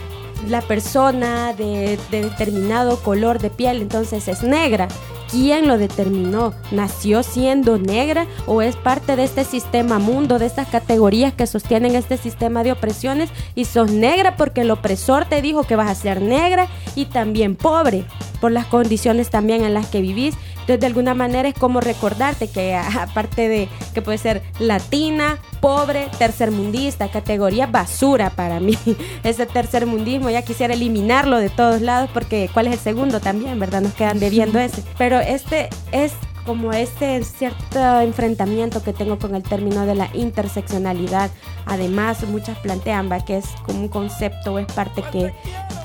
la 0.49 0.61
persona 0.61 1.53
de, 1.53 1.99
de 2.11 2.23
determinado 2.23 2.97
color 3.01 3.39
de 3.39 3.49
piel 3.49 3.81
entonces 3.81 4.27
es 4.27 4.43
negra? 4.43 4.87
¿Quién 5.29 5.67
lo 5.67 5.77
determinó? 5.77 6.53
¿Nació 6.71 7.21
siendo 7.21 7.77
negra 7.77 8.27
o 8.45 8.61
es 8.61 8.77
parte 8.77 9.17
de 9.17 9.25
este 9.25 9.43
sistema 9.43 9.99
mundo, 9.99 10.39
de 10.39 10.45
estas 10.45 10.69
categorías 10.69 11.33
que 11.33 11.47
sostienen 11.47 11.95
este 11.95 12.15
sistema 12.15 12.63
de 12.63 12.71
opresiones? 12.71 13.29
Y 13.53 13.65
sos 13.65 13.91
negra 13.91 14.37
porque 14.37 14.61
el 14.61 14.71
opresor 14.71 15.25
te 15.25 15.41
dijo 15.41 15.63
que 15.63 15.75
vas 15.75 15.89
a 15.89 15.95
ser 15.95 16.21
negra 16.21 16.67
y 16.95 17.05
también 17.05 17.55
pobre 17.55 18.05
por 18.39 18.51
las 18.51 18.67
condiciones 18.67 19.29
también 19.29 19.65
en 19.65 19.73
las 19.73 19.87
que 19.87 20.01
vivís. 20.01 20.35
Entonces, 20.67 20.81
de 20.81 20.87
alguna 20.87 21.13
manera 21.13 21.47
es 21.47 21.55
como 21.55 21.79
recordarte 21.79 22.49
que 22.49 22.75
aparte 22.75 23.47
de 23.47 23.69
que 23.93 24.01
puede 24.01 24.17
ser 24.17 24.43
latina, 24.59 25.37
pobre, 25.61 26.09
tercermundista, 26.19 27.09
categoría 27.09 27.67
basura 27.67 28.31
para 28.31 28.59
mí. 28.59 28.77
Ese 29.23 29.45
tercermundismo 29.45 30.29
ya 30.29 30.41
quisiera 30.41 30.73
eliminarlo 30.73 31.37
de 31.37 31.47
todos 31.47 31.79
lados 31.79 32.09
porque 32.13 32.49
¿cuál 32.53 32.67
es 32.67 32.73
el 32.73 32.79
segundo 32.79 33.21
también, 33.21 33.57
verdad? 33.61 33.79
Nos 33.79 33.93
quedan 33.93 34.19
debiendo 34.19 34.59
ese. 34.59 34.83
Pero 34.97 35.21
este 35.21 35.69
es 35.93 36.11
como 36.47 36.71
este 36.71 37.21
cierto 37.23 37.99
enfrentamiento 37.99 38.81
que 38.81 38.93
tengo 38.93 39.19
con 39.19 39.35
el 39.35 39.43
término 39.43 39.85
de 39.85 39.95
la 39.95 40.09
interseccionalidad. 40.13 41.29
Además, 41.65 42.25
muchas 42.27 42.57
plantean 42.59 43.09
que 43.25 43.37
es 43.37 43.45
como 43.65 43.81
un 43.81 43.89
concepto 43.89 44.53
o 44.53 44.59
es 44.59 44.65
parte 44.67 45.03
que, 45.11 45.33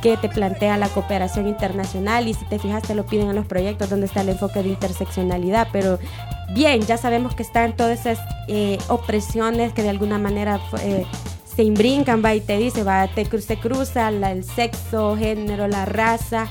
que 0.01 0.17
te 0.17 0.29
plantea 0.29 0.79
la 0.79 0.89
cooperación 0.89 1.49
internacional 1.49 2.29
y 2.29 2.35
si 2.35 2.45
te 2.45 2.61
fijas 2.61 2.85
te 2.85 2.95
lo 2.95 3.05
piden 3.05 3.29
en 3.29 3.37
los 3.37 3.47
proyectos 3.47 3.91
donde 3.91 4.07
está 4.07 4.21
el 4.21 4.31
enfoque 4.31 4.63
de 4.63 4.69
interseccionalidad, 4.69 5.69
pero 5.73 5.99
bien, 6.55 6.81
ya 6.83 6.97
sabemos 6.97 7.35
que 7.35 7.43
están 7.43 7.75
todas 7.77 8.07
esas 8.07 8.21
eh, 8.47 8.79
opresiones 8.89 9.73
que 9.73 9.83
de 9.83 9.91
alguna 9.91 10.19
manera... 10.19 10.61
Eh, 10.81 11.05
se 11.45 11.65
imbrincan, 11.65 12.25
va 12.25 12.35
y 12.35 12.41
te 12.41 12.57
dice, 12.57 12.83
va, 12.83 13.07
te, 13.09 13.27
se 13.43 13.59
cruza 13.59 14.09
el 14.09 14.43
sexo, 14.43 15.19
género, 15.19 15.69
la 15.69 15.85
raza, 15.85 16.49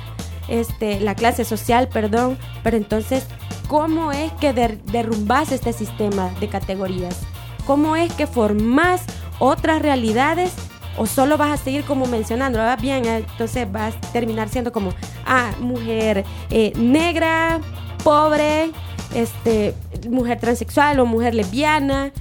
este, 0.48 1.00
la 1.00 1.16
clase 1.16 1.44
social, 1.44 1.88
perdón, 1.88 2.38
pero 2.62 2.78
entonces 2.78 3.26
cómo 3.72 4.12
es 4.12 4.34
que 4.34 4.52
derrumbas 4.52 5.54
este 5.54 5.72
sistema 5.72 6.30
de 6.42 6.50
categorías, 6.50 7.22
cómo 7.66 7.96
es 7.96 8.12
que 8.12 8.28
formas 8.28 9.02
otras 9.40 9.82
realidades 9.82 10.52
o 10.98 11.06
solo 11.06 11.38
vas 11.38 11.58
a 11.58 11.64
seguir 11.64 11.86
como 11.86 12.06
mencionando, 12.06 12.60
¿verdad? 12.60 12.78
bien, 12.82 13.06
entonces 13.06 13.72
vas 13.72 13.96
a 13.96 14.12
terminar 14.12 14.50
siendo 14.50 14.74
como, 14.74 14.90
ah, 15.26 15.52
mujer 15.62 16.26
eh, 16.50 16.74
negra, 16.76 17.62
pobre, 18.04 18.72
este, 19.16 19.74
mujer 20.10 20.38
transexual 20.42 21.00
o 21.00 21.06
mujer 21.06 21.34
lesbiana, 21.34 22.12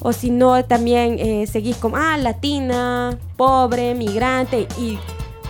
o 0.00 0.12
si 0.12 0.30
no, 0.30 0.64
también 0.64 1.20
eh, 1.20 1.46
seguís 1.46 1.76
como, 1.76 1.98
ah, 1.98 2.16
latina, 2.16 3.16
pobre, 3.36 3.94
migrante, 3.94 4.66
y 4.76 4.98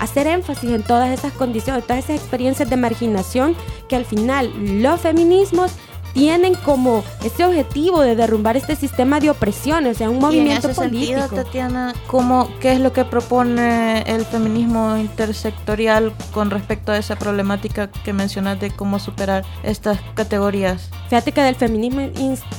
hacer 0.06 0.26
énfasis 0.26 0.70
en 0.70 0.82
todas 0.82 1.10
esas 1.10 1.32
condiciones, 1.32 1.84
todas 1.84 2.04
esas 2.04 2.16
experiencias 2.16 2.70
de 2.70 2.76
marginación 2.76 3.54
que 3.88 3.96
al 3.96 4.04
final 4.04 4.50
los 4.82 5.00
feminismos 5.00 5.72
tienen 6.16 6.54
como 6.54 7.04
este 7.23 7.44
objetivo 7.44 8.00
de 8.00 8.16
derrumbar 8.16 8.56
este 8.56 8.75
sistema 8.75 9.20
de 9.20 9.28
opresión, 9.28 9.85
o 9.85 9.92
sea, 9.92 10.08
un 10.08 10.18
movimiento 10.18 10.50
y 10.50 10.64
en 10.64 10.70
ese 10.70 10.80
político. 10.80 11.20
Sentido, 11.20 11.44
Tatiana, 11.44 11.94
¿cómo, 12.06 12.49
¿qué 12.58 12.73
es 12.73 12.80
lo 12.80 12.94
que 12.94 13.04
propone 13.04 14.00
el 14.00 14.25
feminismo 14.25 14.96
intersectorial 14.96 16.14
con 16.32 16.50
respecto 16.50 16.90
a 16.90 16.96
esa 16.96 17.16
problemática 17.16 17.88
que 17.90 18.14
mencionas 18.14 18.58
de 18.58 18.70
cómo 18.70 18.99
superar 18.99 19.44
estas 19.62 20.00
categorías? 20.14 20.88
Fíjate 21.11 21.32
que 21.32 21.42
del 21.42 21.54
feminismo 21.54 22.00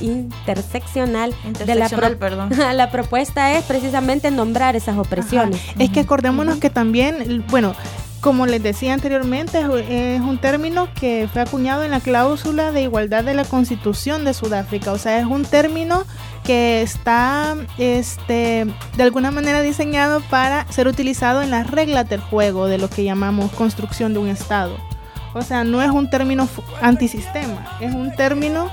interseccional, 0.01 1.33
de 1.65 1.75
la, 1.75 1.89
perdón. 1.89 2.51
la 2.75 2.91
propuesta 2.91 3.53
es 3.53 3.65
precisamente 3.65 4.29
nombrar 4.29 4.75
esas 4.75 4.99
opresiones. 4.99 5.59
Es 5.79 5.89
que 5.89 6.01
acordémonos 6.01 6.59
que 6.59 6.69
también, 6.69 7.43
bueno, 7.49 7.73
como 8.21 8.45
les 8.45 8.61
decía 8.63 8.93
anteriormente, 8.93 9.59
es 9.89 10.21
un 10.21 10.37
término 10.39 10.89
que 10.93 11.29
fue 11.31 11.41
acuñado 11.41 11.83
en 11.83 11.91
la 11.91 11.99
cláusula 11.99 12.71
de 12.71 12.81
igualdad 12.81 13.23
de 13.23 13.33
la 13.33 13.45
Constitución 13.45 14.25
de 14.25 14.33
Sudáfrica. 14.33 14.91
O 14.91 14.97
sea, 14.97 15.19
es 15.19 15.25
un 15.25 15.43
término 15.43 16.03
que 16.43 16.81
está 16.81 17.55
este, 17.77 18.65
de 18.95 19.03
alguna 19.03 19.31
manera 19.31 19.61
diseñado 19.61 20.21
para 20.29 20.65
ser 20.71 20.87
utilizado 20.87 21.41
en 21.41 21.51
las 21.51 21.69
reglas 21.69 22.09
del 22.09 22.21
juego 22.21 22.67
de 22.67 22.77
lo 22.77 22.89
que 22.89 23.03
llamamos 23.03 23.51
construcción 23.51 24.13
de 24.13 24.19
un 24.19 24.27
Estado. 24.29 24.77
O 25.33 25.41
sea, 25.41 25.63
no 25.63 25.83
es 25.83 25.91
un 25.91 26.09
término 26.09 26.47
antisistema, 26.81 27.77
es 27.79 27.93
un 27.93 28.15
término 28.15 28.71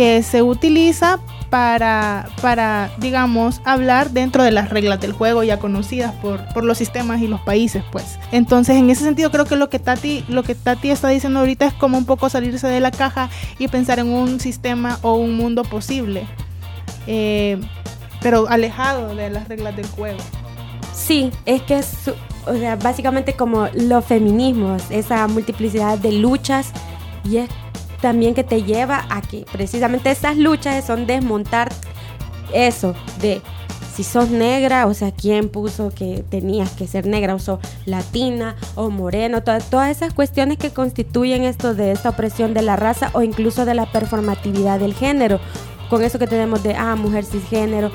que 0.00 0.22
se 0.22 0.40
utiliza 0.42 1.20
para, 1.50 2.30
para, 2.40 2.90
digamos, 2.96 3.60
hablar 3.66 4.12
dentro 4.12 4.42
de 4.42 4.50
las 4.50 4.70
reglas 4.70 4.98
del 4.98 5.12
juego 5.12 5.42
ya 5.42 5.58
conocidas 5.58 6.14
por, 6.22 6.42
por, 6.54 6.64
los 6.64 6.78
sistemas 6.78 7.20
y 7.20 7.26
los 7.26 7.42
países, 7.42 7.84
pues. 7.92 8.18
Entonces, 8.32 8.76
en 8.76 8.88
ese 8.88 9.04
sentido, 9.04 9.30
creo 9.30 9.44
que 9.44 9.56
lo 9.56 9.68
que 9.68 9.78
Tati, 9.78 10.24
lo 10.26 10.42
que 10.42 10.54
Tati 10.54 10.88
está 10.90 11.08
diciendo 11.08 11.40
ahorita 11.40 11.66
es 11.66 11.74
como 11.74 11.98
un 11.98 12.06
poco 12.06 12.30
salirse 12.30 12.66
de 12.66 12.80
la 12.80 12.90
caja 12.90 13.28
y 13.58 13.68
pensar 13.68 13.98
en 13.98 14.08
un 14.08 14.40
sistema 14.40 14.98
o 15.02 15.16
un 15.16 15.36
mundo 15.36 15.64
posible, 15.64 16.26
eh, 17.06 17.60
pero 18.22 18.48
alejado 18.48 19.14
de 19.14 19.28
las 19.28 19.48
reglas 19.48 19.76
del 19.76 19.86
juego. 19.86 20.20
Sí, 20.94 21.30
es 21.44 21.60
que 21.60 21.76
es, 21.80 22.10
o 22.46 22.54
sea, 22.54 22.76
básicamente 22.76 23.34
como 23.34 23.68
los 23.74 24.02
feminismos, 24.02 24.82
esa 24.88 25.28
multiplicidad 25.28 25.98
de 25.98 26.12
luchas 26.12 26.72
y 27.22 27.36
es 27.36 27.50
también 28.00 28.34
que 28.34 28.44
te 28.44 28.62
lleva 28.62 29.06
a 29.10 29.22
que 29.22 29.44
precisamente 29.52 30.10
esas 30.10 30.36
luchas 30.36 30.84
son 30.84 31.06
desmontar 31.06 31.70
eso 32.52 32.94
de 33.20 33.40
si 33.94 34.04
sos 34.04 34.30
negra, 34.30 34.86
o 34.86 34.94
sea, 34.94 35.12
quién 35.12 35.48
puso 35.48 35.90
que 35.90 36.24
tenías 36.28 36.70
que 36.70 36.86
ser 36.86 37.06
negra, 37.06 37.34
o 37.34 37.38
sos 37.38 37.58
latina 37.84 38.56
o 38.74 38.88
moreno, 38.88 39.42
todas, 39.42 39.68
todas 39.68 39.90
esas 39.90 40.14
cuestiones 40.14 40.58
que 40.58 40.70
constituyen 40.70 41.44
esto 41.44 41.74
de 41.74 41.92
esta 41.92 42.10
opresión 42.10 42.54
de 42.54 42.62
la 42.62 42.76
raza 42.76 43.10
o 43.12 43.22
incluso 43.22 43.64
de 43.64 43.74
la 43.74 43.90
performatividad 43.90 44.80
del 44.80 44.94
género, 44.94 45.40
con 45.90 46.02
eso 46.02 46.18
que 46.18 46.26
tenemos 46.26 46.62
de, 46.62 46.74
ah, 46.76 46.94
mujer 46.96 47.24
cisgénero, 47.24 47.90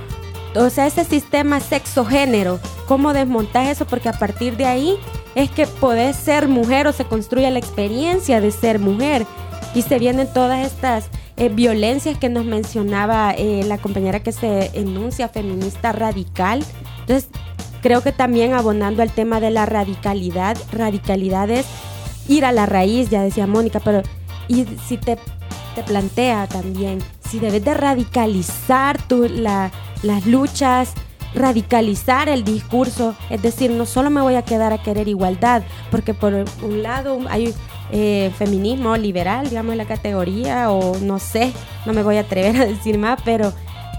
o 0.56 0.70
sea, 0.70 0.88
ese 0.88 1.04
sistema 1.04 1.60
sexogénero, 1.60 2.60
¿cómo 2.88 3.14
desmontar 3.14 3.68
eso? 3.68 3.86
Porque 3.86 4.10
a 4.10 4.14
partir 4.14 4.56
de 4.58 4.66
ahí 4.66 4.98
es 5.36 5.52
que 5.52 5.68
podés 5.68 6.16
ser 6.16 6.48
mujer 6.48 6.88
o 6.88 6.94
se 6.94 7.06
construye 7.06 7.50
la 7.52 7.60
experiencia 7.60 8.40
de 8.40 8.52
ser 8.52 8.80
mujer 8.80 9.26
y 9.76 9.82
se 9.82 10.00
vienen 10.00 10.28
todas 10.34 10.66
estas 10.66 11.10
eh, 11.38 11.50
violencias 11.50 12.18
que 12.18 12.30
nos 12.30 12.46
mencionaba 12.46 13.32
eh, 13.32 13.64
la 13.66 13.78
compañera 13.78 14.22
que 14.22 14.32
se 14.32 14.72
enuncia 14.74 15.28
feminista 15.28 15.92
radical. 15.92 16.64
Entonces, 17.02 17.30
creo 17.82 18.02
que 18.02 18.14
también 18.14 18.54
abonando 18.54 19.04
al 19.04 19.12
tema 19.12 19.40
de 19.42 19.52
la 19.52 19.66
radicalidad, 19.66 20.58
radicalidad 20.72 21.50
es 21.52 21.66
ir 22.28 22.46
a 22.46 22.54
la 22.54 22.66
raíz, 22.66 23.10
ya 23.10 23.22
decía 23.22 23.46
Mónica, 23.46 23.82
pero 23.82 24.02
si 24.48 24.98
te, 24.98 25.18
te 25.76 25.84
plantea 25.84 26.48
también, 26.48 27.00
si 27.30 27.40
debes 27.40 27.64
de 27.66 27.74
radicalizar 27.74 29.02
tu, 29.08 29.28
la, 29.28 29.72
las 30.04 30.26
luchas, 30.26 30.94
radicalizar 31.36 32.30
el 32.30 32.44
discurso, 32.44 33.14
es 33.30 33.42
decir, 33.42 33.72
no 33.72 33.86
solo 33.86 34.10
me 34.10 34.22
voy 34.22 34.36
a 34.36 34.44
quedar 34.44 34.72
a 34.72 34.82
querer 34.82 35.08
igualdad, 35.08 35.64
porque 35.92 36.14
por 36.14 36.34
un 36.34 36.82
lado 36.82 37.20
hay 37.30 37.54
eh, 37.92 38.32
feminismo 38.38 38.98
liberal, 38.98 39.50
digamos, 39.50 39.76
la 39.76 39.86
categoría, 39.86 40.72
o 40.72 40.98
no 41.00 41.20
sé, 41.20 41.54
no 41.86 41.94
me 41.94 42.04
voy 42.04 42.18
a 42.18 42.22
atrever 42.22 42.58
a 42.58 42.66
decir 42.66 42.98
más, 42.98 43.20
pero 43.24 43.54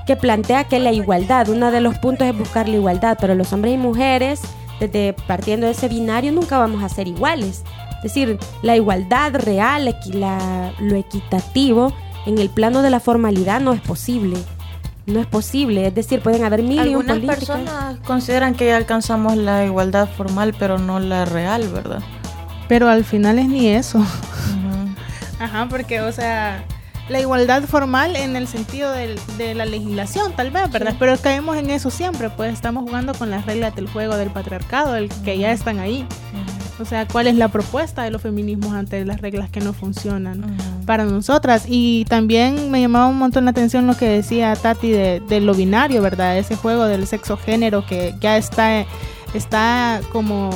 que 0.07 0.17
plantea 0.17 0.65
que 0.65 0.79
la 0.79 0.93
igualdad, 0.93 1.49
uno 1.49 1.71
de 1.71 1.81
los 1.81 1.99
puntos 1.99 2.27
es 2.27 2.37
buscar 2.37 2.69
la 2.69 2.77
igualdad, 2.77 3.19
pero 3.21 3.35
los 3.35 3.53
hombres 3.53 3.75
y 3.75 3.79
mujeres, 3.79 4.41
desde 4.79 5.15
partiendo 5.27 5.67
de 5.67 5.73
ese 5.73 5.89
binario, 5.89 6.33
nunca 6.33 6.59
vamos 6.59 6.83
a 6.83 6.89
ser 6.89 7.09
iguales. 7.09 7.65
Es 7.97 8.15
decir, 8.15 8.39
la 8.63 8.77
igualdad 8.77 9.35
real, 9.35 9.97
lo 10.79 10.97
equitativo, 10.97 11.93
en 12.27 12.39
el 12.39 12.51
plano 12.51 12.83
de 12.83 12.91
la 12.91 13.01
formalidad 13.01 13.61
no 13.61 13.73
es 13.73 13.81
posible. 13.81 14.37
No 15.07 15.21
es 15.21 15.27
posible, 15.27 15.87
es 15.87 15.95
decir, 15.95 16.21
pueden 16.21 16.45
haber 16.45 16.65
mil 16.65 16.81
Algunas 16.81 17.19
personas 17.21 17.97
consideran 18.05 18.57
que 18.57 18.67
ya 18.67 18.77
alcanzamos 18.77 19.37
la 19.37 19.65
igualdad 19.65 20.09
formal, 20.09 20.53
pero 20.59 20.79
no 20.79 20.99
la 20.99 21.25
real, 21.25 21.69
¿verdad? 21.69 22.03
Pero 22.69 22.89
al 22.89 23.05
final 23.05 23.39
es 23.39 23.49
ni 23.49 23.69
eso. 23.69 24.05
Ajá, 25.39 25.67
porque, 25.69 26.01
o 26.01 26.11
sea, 26.13 26.65
la 27.09 27.21
igualdad 27.21 27.63
formal 27.65 28.17
en 28.17 28.35
el 28.35 28.49
sentido 28.49 28.91
de 28.93 29.55
la 29.55 29.65
legislación, 29.65 30.33
tal 30.33 30.51
vez, 30.51 30.71
¿verdad? 30.71 30.95
Pero 30.99 31.17
caemos 31.19 31.57
en 31.57 31.71
eso 31.71 31.91
siempre, 31.91 32.31
pues 32.31 32.53
estamos 32.53 32.85
jugando 32.85 33.15
con 33.15 33.31
las 33.31 33.47
reglas 33.47 33.75
del 33.77 33.89
juego 33.89 34.17
del 34.17 34.31
patriarcado, 34.31 34.97
el 34.97 35.09
que 35.25 35.39
ya 35.39 35.53
están 35.53 35.79
ahí. 35.79 36.07
O 36.79 36.85
sea, 36.85 37.07
¿cuál 37.07 37.27
es 37.27 37.37
la 37.37 37.49
propuesta 37.49 38.03
de 38.03 38.11
los 38.11 38.21
feminismos 38.21 38.75
ante 38.75 39.03
las 39.05 39.21
reglas 39.23 39.49
que 39.49 39.61
no 39.61 39.73
funcionan 39.73 40.57
para 40.85 41.05
nosotras? 41.05 41.65
Y 41.69 42.05
también 42.07 42.71
me 42.71 42.81
llamaba 42.81 43.07
un 43.07 43.17
montón 43.17 43.45
la 43.47 43.53
atención 43.53 43.87
lo 43.87 43.97
que 43.97 44.09
decía 44.09 44.55
Tati 44.57 44.91
de, 44.91 45.21
de 45.21 45.41
lo 45.41 45.55
binario, 45.55 46.03
¿verdad? 46.03 46.37
Ese 46.37 46.57
juego 46.57 46.85
del 46.85 47.07
sexo 47.07 47.37
género 47.39 47.87
que 47.87 48.15
ya 48.21 48.37
está, 48.37 48.85
está 49.33 50.01
como 50.13 50.51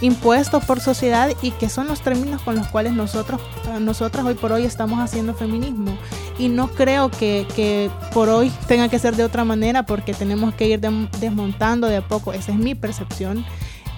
impuestos 0.00 0.64
por 0.64 0.80
sociedad 0.80 1.30
y 1.42 1.50
que 1.52 1.68
son 1.68 1.86
los 1.86 2.00
términos 2.00 2.42
con 2.42 2.56
los 2.56 2.66
cuales 2.68 2.92
nosotros, 2.92 3.40
nosotras 3.80 4.24
hoy 4.24 4.34
por 4.34 4.52
hoy 4.52 4.64
estamos 4.64 5.00
haciendo 5.00 5.34
feminismo. 5.34 5.96
Y 6.38 6.48
no 6.48 6.68
creo 6.68 7.10
que, 7.10 7.46
que 7.54 7.90
por 8.12 8.28
hoy 8.28 8.52
tenga 8.66 8.88
que 8.88 8.98
ser 8.98 9.16
de 9.16 9.24
otra 9.24 9.44
manera 9.44 9.84
porque 9.84 10.14
tenemos 10.14 10.54
que 10.54 10.68
ir 10.68 10.80
desmontando 10.80 11.86
de 11.86 11.98
a 11.98 12.08
poco, 12.08 12.32
esa 12.32 12.52
es 12.52 12.58
mi 12.58 12.74
percepción. 12.74 13.44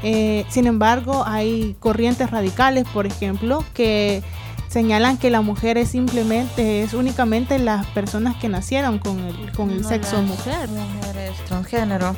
Eh, 0.03 0.45
sin 0.51 0.67
embargo, 0.67 1.25
hay 1.27 1.75
corrientes 1.81 2.31
radicales, 2.31 2.85
por 2.93 3.07
ejemplo, 3.07 3.65
que 3.73 4.23
señalan 4.69 5.17
que 5.17 5.31
la 5.31 5.41
mujer 5.41 5.79
es 5.79 5.89
simplemente, 5.89 6.83
es 6.83 6.93
únicamente 6.93 7.59
las 7.59 7.87
personas 7.87 8.37
que 8.37 8.49
nacieron 8.49 8.99
con 8.99 9.21
el, 9.21 9.53
con 9.53 9.71
el 9.71 9.85
sexo 9.85 10.21
mujer. 10.23 10.69
Mujeres 10.69 11.33
transgénero. 11.47 12.15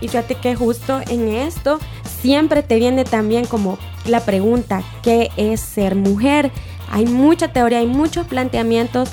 Y 0.00 0.08
fíjate 0.08 0.34
que 0.34 0.54
justo 0.54 1.00
en 1.08 1.28
esto 1.28 1.78
siempre 2.20 2.62
te 2.62 2.76
viene 2.76 3.04
también 3.04 3.46
como 3.46 3.78
la 4.06 4.20
pregunta, 4.20 4.82
¿qué 5.02 5.30
es 5.36 5.60
ser 5.60 5.94
mujer? 5.94 6.50
Hay 6.90 7.06
mucha 7.06 7.48
teoría, 7.48 7.78
hay 7.78 7.86
muchos 7.86 8.26
planteamientos, 8.26 9.10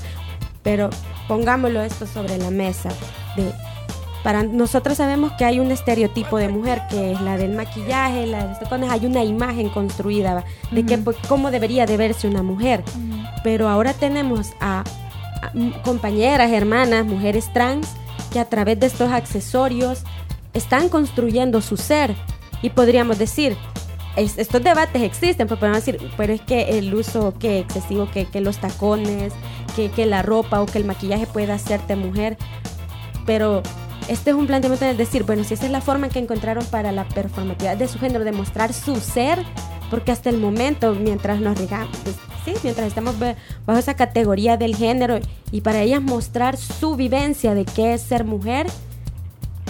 pero 0.63 0.89
pongámoslo 1.27 1.81
esto 1.81 2.05
sobre 2.05 2.37
la 2.37 2.51
mesa. 2.51 2.89
De, 3.35 3.51
para 4.23 4.43
nosotros 4.43 4.97
sabemos 4.97 5.31
que 5.33 5.45
hay 5.45 5.59
un 5.59 5.71
estereotipo 5.71 6.37
de 6.37 6.47
mujer 6.47 6.83
que 6.89 7.13
es 7.13 7.21
la 7.21 7.37
del 7.37 7.53
maquillaje, 7.53 8.27
la 8.27 8.47
de 8.47 8.53
este, 8.53 8.65
hay 8.89 9.05
una 9.05 9.23
imagen 9.23 9.69
construida 9.69 10.45
de 10.71 10.85
que, 10.85 10.97
pues, 10.97 11.17
cómo 11.27 11.49
debería 11.49 11.85
de 11.85 11.97
verse 11.97 12.27
una 12.27 12.43
mujer. 12.43 12.83
Pero 13.43 13.67
ahora 13.67 13.93
tenemos 13.93 14.51
a 14.59 14.83
compañeras, 15.83 16.51
hermanas, 16.51 17.05
mujeres 17.05 17.51
trans 17.51 17.87
que 18.31 18.39
a 18.39 18.45
través 18.45 18.79
de 18.79 18.85
estos 18.85 19.11
accesorios 19.11 20.03
están 20.53 20.89
construyendo 20.89 21.61
su 21.61 21.77
ser. 21.77 22.15
Y 22.61 22.69
podríamos 22.69 23.17
decir, 23.17 23.57
estos 24.15 24.63
debates 24.63 25.01
existen, 25.01 25.47
pero 25.47 25.59
podemos 25.59 25.83
decir, 25.83 26.11
pero 26.17 26.33
es 26.33 26.41
que 26.41 26.77
el 26.77 26.93
uso 26.93 27.33
que 27.39 27.59
excesivo, 27.59 28.09
que, 28.11 28.25
que 28.25 28.41
los 28.41 28.57
tacones, 28.57 29.33
que, 29.75 29.89
que, 29.89 30.05
la 30.05 30.21
ropa 30.21 30.61
o 30.61 30.65
que 30.65 30.77
el 30.77 30.85
maquillaje 30.85 31.27
pueda 31.27 31.55
hacerte 31.55 31.95
mujer. 31.95 32.37
Pero 33.25 33.63
este 34.07 34.31
es 34.31 34.35
un 34.35 34.47
planteamiento 34.47 34.85
de 34.85 34.93
decir, 34.93 35.23
bueno, 35.23 35.43
si 35.43 35.53
esa 35.53 35.65
es 35.65 35.71
la 35.71 35.81
forma 35.81 36.09
que 36.09 36.19
encontraron 36.19 36.65
para 36.65 36.91
la 36.91 37.07
performatividad 37.07 37.77
de 37.77 37.87
su 37.87 37.99
género, 37.99 38.25
de 38.25 38.31
mostrar 38.31 38.73
su 38.73 38.97
ser, 38.97 39.43
porque 39.89 40.11
hasta 40.11 40.29
el 40.29 40.37
momento, 40.37 40.93
mientras 40.93 41.39
nos 41.39 41.57
regamos, 41.57 41.95
pues, 42.03 42.15
sí, 42.43 42.53
mientras 42.63 42.87
estamos 42.87 43.15
bajo 43.65 43.79
esa 43.79 43.95
categoría 43.95 44.57
del 44.57 44.75
género 44.75 45.19
y 45.51 45.61
para 45.61 45.81
ellas 45.81 46.01
mostrar 46.01 46.57
su 46.57 46.95
vivencia 46.95 47.53
de 47.53 47.65
qué 47.65 47.93
es 47.93 48.01
ser 48.01 48.25
mujer, 48.25 48.67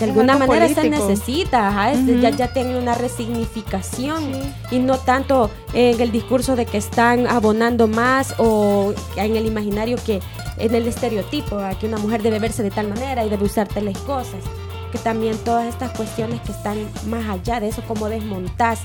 de 0.02 0.08
alguna 0.08 0.36
manera 0.36 0.68
se 0.68 0.90
necesita, 0.90 1.94
ya, 1.94 2.32
ya 2.32 2.48
tiene 2.52 2.76
una 2.76 2.96
resignificación 2.96 4.32
y 4.72 4.80
no 4.80 4.98
tanto 4.98 5.52
en 5.74 6.02
el 6.02 6.12
discurso 6.12 6.56
de 6.56 6.66
que 6.66 6.80
están 6.80 7.28
abonando 7.28 7.88
más 7.88 8.34
o 8.40 8.96
en 9.16 9.36
el 9.36 9.46
imaginario 9.46 9.98
que 10.04 10.20
en 10.58 10.74
el 10.74 10.88
estereotipo, 10.88 11.60
que 11.80 11.86
una 11.86 12.00
mujer 12.00 12.24
debe 12.24 12.40
verse 12.40 12.64
de 12.64 12.72
tal 12.72 12.88
manera 12.88 13.24
y 13.24 13.30
debe 13.30 13.46
usar 13.46 13.68
tales 13.68 13.96
cosas, 14.00 14.44
que 14.92 14.98
también 14.98 15.38
todas 15.38 15.68
estas 15.68 15.92
cuestiones 15.96 16.42
que 16.42 16.52
están 16.52 16.78
más 17.06 17.30
allá 17.30 17.60
de 17.60 17.68
eso, 17.68 17.84
como 17.88 18.10
desmontás, 18.10 18.80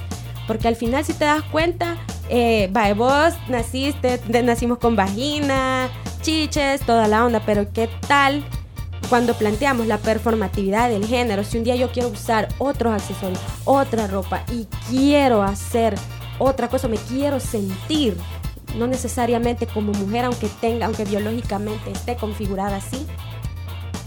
porque 0.47 0.69
al 0.69 0.77
final 0.77 1.03
si 1.03 1.15
te 1.15 1.25
das 1.25 1.43
cuenta, 1.45 1.97
eh, 2.29 2.71
vos 2.95 3.33
naciste, 3.49 4.21
nacimos 4.43 4.77
con 4.77 4.97
vagina, 4.97 5.89
chiches, 6.21 6.83
toda 6.83 7.09
la 7.09 7.25
onda, 7.25 7.41
pero 7.47 7.73
¿qué 7.73 7.89
tal 8.07 8.45
cuando 9.09 9.35
planteamos 9.35 9.87
la 9.87 9.99
performatividad 9.99 10.88
del 10.88 11.07
género? 11.07 11.45
Si 11.45 11.59
un 11.59 11.64
día 11.64 11.77
yo 11.77 11.90
quiero 11.90 12.09
usar 12.09 12.49
otros 12.59 12.92
accesorios, 12.92 13.40
otra 13.64 14.07
ropa 14.07 14.42
y 14.53 14.66
quiero 14.88 15.42
hacer 15.42 15.95
otra 16.38 16.69
cosa, 16.69 16.88
me 16.88 16.97
quiero 16.97 17.40
sentir, 17.40 18.16
no 18.77 18.87
necesariamente 18.87 19.66
como 19.66 19.92
mujer, 19.92 20.25
aunque 20.27 20.49
tenga, 20.61 20.87
aunque 20.87 21.05
biológicamente 21.05 21.90
esté 21.90 22.16
configurada 22.16 22.77
así, 22.77 23.07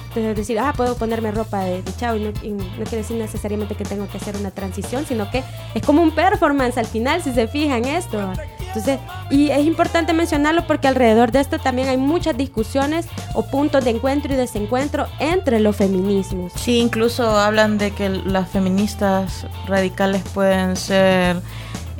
entonces 0.09 0.35
decir, 0.35 0.59
ah, 0.59 0.73
puedo 0.75 0.95
ponerme 0.95 1.31
ropa 1.31 1.59
de, 1.61 1.83
de 1.83 1.95
chavo 1.95 2.17
y 2.17 2.23
no, 2.23 2.33
quiere 2.33 2.97
decir 2.97 3.17
necesariamente 3.17 3.75
que 3.75 3.85
tengo 3.85 4.07
que 4.07 4.17
hacer 4.17 4.35
una 4.37 4.51
transición, 4.51 5.05
sino 5.05 5.29
que 5.29 5.43
es 5.75 5.85
como 5.85 6.01
un 6.01 6.11
performance 6.11 6.77
al 6.77 6.87
final, 6.87 7.21
si 7.21 7.31
se 7.31 7.47
fijan 7.47 7.85
esto. 7.85 8.19
Entonces, 8.59 8.99
y 9.29 9.49
es 9.49 9.65
importante 9.65 10.13
mencionarlo 10.13 10.65
porque 10.67 10.87
alrededor 10.87 11.31
de 11.31 11.41
esto 11.41 11.59
también 11.59 11.89
hay 11.89 11.97
muchas 11.97 12.37
discusiones 12.37 13.07
o 13.33 13.43
puntos 13.43 13.83
de 13.83 13.91
encuentro 13.91 14.33
y 14.33 14.35
desencuentro 14.35 15.07
entre 15.19 15.59
los 15.59 15.75
feminismos. 15.75 16.53
Sí, 16.55 16.79
incluso 16.79 17.37
hablan 17.37 17.77
de 17.77 17.91
que 17.91 18.09
las 18.09 18.49
feministas 18.49 19.45
radicales 19.67 20.23
pueden 20.33 20.75
ser 20.75 21.41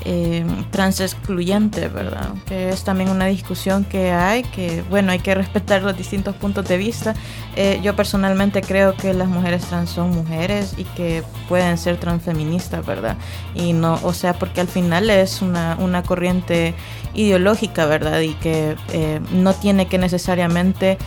eh, 0.05 0.45
trans 0.71 0.99
excluyente, 1.01 1.87
¿verdad? 1.87 2.29
Que 2.45 2.69
es 2.69 2.83
también 2.83 3.09
una 3.09 3.25
discusión 3.25 3.83
que 3.85 4.11
hay, 4.11 4.43
que 4.43 4.83
bueno, 4.89 5.11
hay 5.11 5.19
que 5.19 5.35
respetar 5.35 5.81
los 5.81 5.97
distintos 5.97 6.35
puntos 6.35 6.67
de 6.67 6.77
vista. 6.77 7.13
Eh, 7.55 7.79
yo 7.83 7.95
personalmente 7.95 8.61
creo 8.61 8.95
que 8.95 9.13
las 9.13 9.27
mujeres 9.27 9.63
trans 9.65 9.89
son 9.89 10.11
mujeres 10.11 10.75
y 10.77 10.83
que 10.83 11.23
pueden 11.47 11.77
ser 11.77 11.97
transfeministas, 11.97 12.85
¿verdad? 12.85 13.17
Y 13.55 13.73
no, 13.73 13.99
o 14.03 14.13
sea, 14.13 14.33
porque 14.33 14.61
al 14.61 14.67
final 14.67 15.09
es 15.09 15.41
una, 15.41 15.75
una 15.79 16.03
corriente 16.03 16.73
ideológica, 17.13 17.85
¿verdad? 17.85 18.19
Y 18.21 18.33
que 18.35 18.75
eh, 18.93 19.19
no 19.31 19.53
tiene 19.53 19.87
que 19.87 19.97
necesariamente 19.97 20.97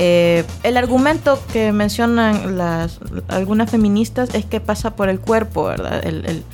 eh, 0.00 0.44
el 0.62 0.76
argumento 0.76 1.40
que 1.52 1.72
mencionan 1.72 2.56
las, 2.56 3.00
algunas 3.26 3.68
feministas 3.68 4.32
es 4.32 4.44
que 4.44 4.60
pasa 4.60 4.94
por 4.94 5.08
el 5.08 5.18
cuerpo, 5.18 5.64
¿verdad? 5.64 6.06
El, 6.06 6.44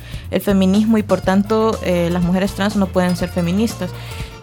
feminismo 0.41 0.97
y 0.97 1.03
por 1.03 1.21
tanto 1.21 1.79
eh, 1.83 2.09
las 2.11 2.23
mujeres 2.23 2.53
trans 2.53 2.75
no 2.75 2.87
pueden 2.87 3.15
ser 3.15 3.29
feministas. 3.29 3.91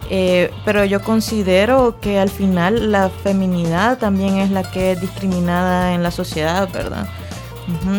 Eh, 0.09 0.51
pero 0.63 0.85
yo 0.85 1.01
considero 1.01 1.99
que 1.99 2.17
al 2.17 2.29
final 2.29 2.91
la 2.91 3.09
feminidad 3.09 3.97
también 3.97 4.37
es 4.37 4.51
la 4.51 4.63
que 4.63 4.93
es 4.93 5.01
discriminada 5.01 5.93
en 5.93 6.01
la 6.01 6.11
sociedad, 6.11 6.69
¿verdad? 6.71 7.07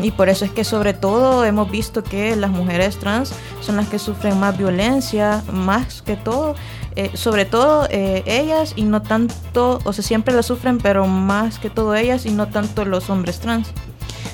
Y 0.03 0.11
por 0.11 0.29
eso 0.29 0.45
es 0.45 0.51
que 0.51 0.65
sobre 0.65 0.93
todo 0.93 1.45
hemos 1.45 1.71
visto 1.71 2.03
que 2.03 2.37
las 2.37 2.51
mujeres 2.51 2.99
trans 2.99 3.33
son 3.61 3.77
las 3.77 3.89
que 3.89 3.99
sufren 3.99 4.39
más 4.39 4.57
violencia, 4.59 5.43
más 5.51 6.03
que 6.03 6.17
todo, 6.17 6.55
eh, 6.97 7.11
sobre 7.15 7.45
todo 7.45 7.89
eh, 7.91 8.23
ellas 8.27 8.75
y 8.77 8.85
no 8.85 9.03
tanto, 9.03 9.81
o 9.85 9.93
sea, 9.93 10.05
siempre 10.05 10.33
la 10.33 10.45
sufren, 10.45 10.79
pero 10.79 11.07
más 11.07 11.59
que 11.59 11.69
todo 11.69 11.95
ellas 11.97 12.25
y 12.25 12.31
no 12.31 12.47
tanto 12.47 12.85
los 12.85 13.11
hombres 13.11 13.41
trans. 13.41 13.69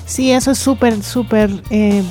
Sí, 0.05 0.31
eso 0.31 0.51
es 0.51 0.59
súper, 0.59 1.01
súper 1.01 1.49
eh, 1.71 2.03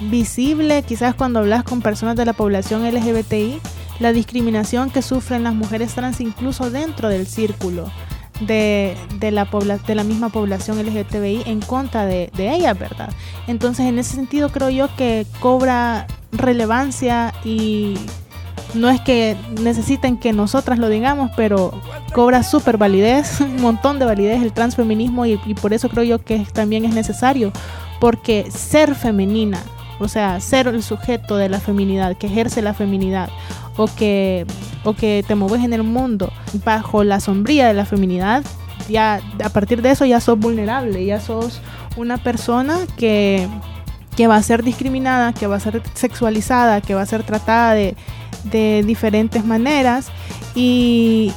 visible, 0.00 0.82
quizás 0.82 1.14
cuando 1.14 1.38
hablas 1.38 1.64
con 1.64 1.80
personas 1.80 2.16
de 2.16 2.26
la 2.26 2.34
población 2.34 2.84
LGBTI, 2.84 3.60
la 3.98 4.12
discriminación 4.12 4.90
que 4.90 5.00
sufren 5.00 5.44
las 5.44 5.54
mujeres 5.54 5.94
trans 5.94 6.20
incluso 6.20 6.70
dentro 6.70 7.08
del 7.08 7.26
círculo. 7.26 7.90
De, 8.40 8.96
de, 9.18 9.32
la, 9.32 9.44
de 9.86 9.94
la 9.94 10.02
misma 10.02 10.30
población 10.30 10.78
LGTBI 10.78 11.42
en 11.44 11.60
contra 11.60 12.06
de, 12.06 12.30
de 12.34 12.54
ellas, 12.54 12.78
¿verdad? 12.78 13.10
Entonces, 13.46 13.84
en 13.84 13.98
ese 13.98 14.14
sentido, 14.14 14.48
creo 14.48 14.70
yo 14.70 14.88
que 14.96 15.26
cobra 15.40 16.06
relevancia 16.32 17.34
y 17.44 17.98
no 18.74 18.88
es 18.88 19.00
que 19.00 19.36
necesiten 19.60 20.16
que 20.16 20.32
nosotras 20.32 20.78
lo 20.78 20.88
digamos, 20.88 21.30
pero 21.36 21.72
cobra 22.12 22.42
súper 22.42 22.76
validez, 22.76 23.40
un 23.40 23.60
montón 23.60 23.98
de 23.98 24.04
validez 24.04 24.42
el 24.42 24.52
transfeminismo 24.52 25.26
y, 25.26 25.40
y 25.46 25.54
por 25.54 25.72
eso 25.72 25.88
creo 25.88 26.04
yo 26.04 26.24
que 26.24 26.46
también 26.52 26.84
es 26.84 26.94
necesario, 26.94 27.52
porque 28.00 28.50
ser 28.50 28.94
femenina, 28.94 29.62
o 29.98 30.08
sea, 30.08 30.40
ser 30.40 30.68
el 30.68 30.82
sujeto 30.82 31.36
de 31.36 31.48
la 31.48 31.60
feminidad, 31.60 32.16
que 32.16 32.26
ejerce 32.26 32.62
la 32.62 32.74
feminidad, 32.74 33.28
o 33.76 33.86
que, 33.86 34.46
o 34.84 34.94
que 34.94 35.24
te 35.26 35.34
mueves 35.34 35.64
en 35.64 35.72
el 35.72 35.82
mundo 35.82 36.32
bajo 36.64 37.04
la 37.04 37.20
sombría 37.20 37.68
de 37.68 37.74
la 37.74 37.84
feminidad, 37.84 38.44
ya 38.88 39.20
a 39.44 39.48
partir 39.50 39.82
de 39.82 39.90
eso 39.90 40.04
ya 40.04 40.20
sos 40.20 40.38
vulnerable, 40.38 41.04
ya 41.04 41.20
sos 41.20 41.60
una 41.96 42.18
persona 42.18 42.78
que, 42.96 43.48
que 44.16 44.26
va 44.26 44.36
a 44.36 44.42
ser 44.42 44.62
discriminada, 44.62 45.32
que 45.32 45.46
va 45.46 45.56
a 45.56 45.60
ser 45.60 45.82
sexualizada, 45.94 46.80
que 46.80 46.94
va 46.94 47.02
a 47.02 47.06
ser 47.06 47.22
tratada 47.22 47.74
de, 47.74 47.96
de 48.44 48.82
diferentes 48.86 49.44
maneras 49.44 50.08
y, 50.54 51.32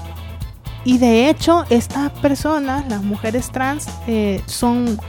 y 0.85 0.97
de 0.97 1.29
hecho 1.29 1.65
estas 1.69 2.11
personas, 2.11 2.87
las 2.89 3.03
mujeres 3.03 3.51
trans, 3.51 3.87
eh, 4.07 4.41
son 4.45 4.99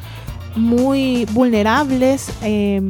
muy 0.57 1.27
vulnerables 1.33 2.31
eh, 2.43 2.81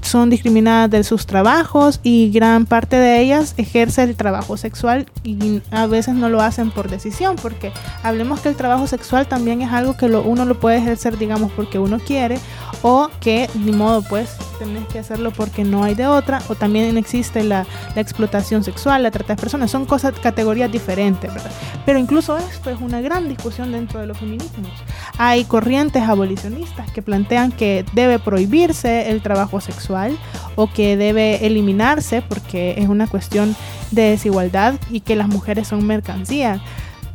son 0.00 0.30
discriminadas 0.30 0.90
de 0.90 1.04
sus 1.04 1.26
trabajos 1.26 2.00
y 2.02 2.30
gran 2.30 2.66
parte 2.66 2.96
de 2.96 3.20
ellas 3.20 3.54
ejerce 3.56 4.02
el 4.02 4.16
trabajo 4.16 4.56
sexual 4.56 5.06
y 5.22 5.60
a 5.70 5.86
veces 5.86 6.14
no 6.14 6.28
lo 6.28 6.40
hacen 6.40 6.70
por 6.70 6.88
decisión, 6.88 7.36
porque 7.36 7.72
hablemos 8.02 8.40
que 8.40 8.48
el 8.48 8.56
trabajo 8.56 8.86
sexual 8.86 9.26
también 9.26 9.60
es 9.60 9.70
algo 9.72 9.96
que 9.96 10.08
lo, 10.08 10.22
uno 10.22 10.44
lo 10.44 10.58
puede 10.58 10.78
ejercer, 10.78 11.18
digamos, 11.18 11.52
porque 11.52 11.78
uno 11.78 11.98
quiere 11.98 12.38
o 12.82 13.08
que 13.20 13.48
ni 13.54 13.72
modo, 13.72 14.02
pues 14.02 14.36
tenés 14.58 14.86
que 14.88 14.98
hacerlo 14.98 15.32
porque 15.32 15.64
no 15.64 15.84
hay 15.84 15.94
de 15.94 16.06
otra, 16.06 16.42
o 16.48 16.54
también 16.54 16.96
existe 16.96 17.42
la, 17.42 17.66
la 17.94 18.00
explotación 18.00 18.64
sexual, 18.64 19.02
la 19.02 19.10
trata 19.10 19.34
de 19.34 19.40
personas, 19.40 19.70
son 19.70 19.84
cosas, 19.84 20.14
categorías 20.20 20.70
diferentes, 20.70 21.32
¿verdad? 21.32 21.50
Pero 21.84 21.98
incluso 21.98 22.38
esto 22.38 22.70
es 22.70 22.80
una 22.80 23.00
gran 23.00 23.28
discusión 23.28 23.72
dentro 23.72 24.00
de 24.00 24.06
los 24.06 24.18
feminismos. 24.18 24.70
Hay 25.18 25.44
corrientes 25.44 26.02
abolicionistas 26.02 26.90
que 26.90 27.02
plantean 27.02 27.52
que 27.52 27.84
debe 27.92 28.18
prohibirse 28.18 29.10
el 29.10 29.22
trabajo 29.22 29.60
sexual 29.60 30.18
o 30.56 30.70
que 30.70 30.96
debe 30.96 31.46
eliminarse 31.46 32.22
porque 32.22 32.74
es 32.78 32.88
una 32.88 33.06
cuestión 33.06 33.56
de 33.90 34.10
desigualdad 34.10 34.74
y 34.90 35.00
que 35.00 35.16
las 35.16 35.28
mujeres 35.28 35.68
son 35.68 35.86
mercancías. 35.86 36.60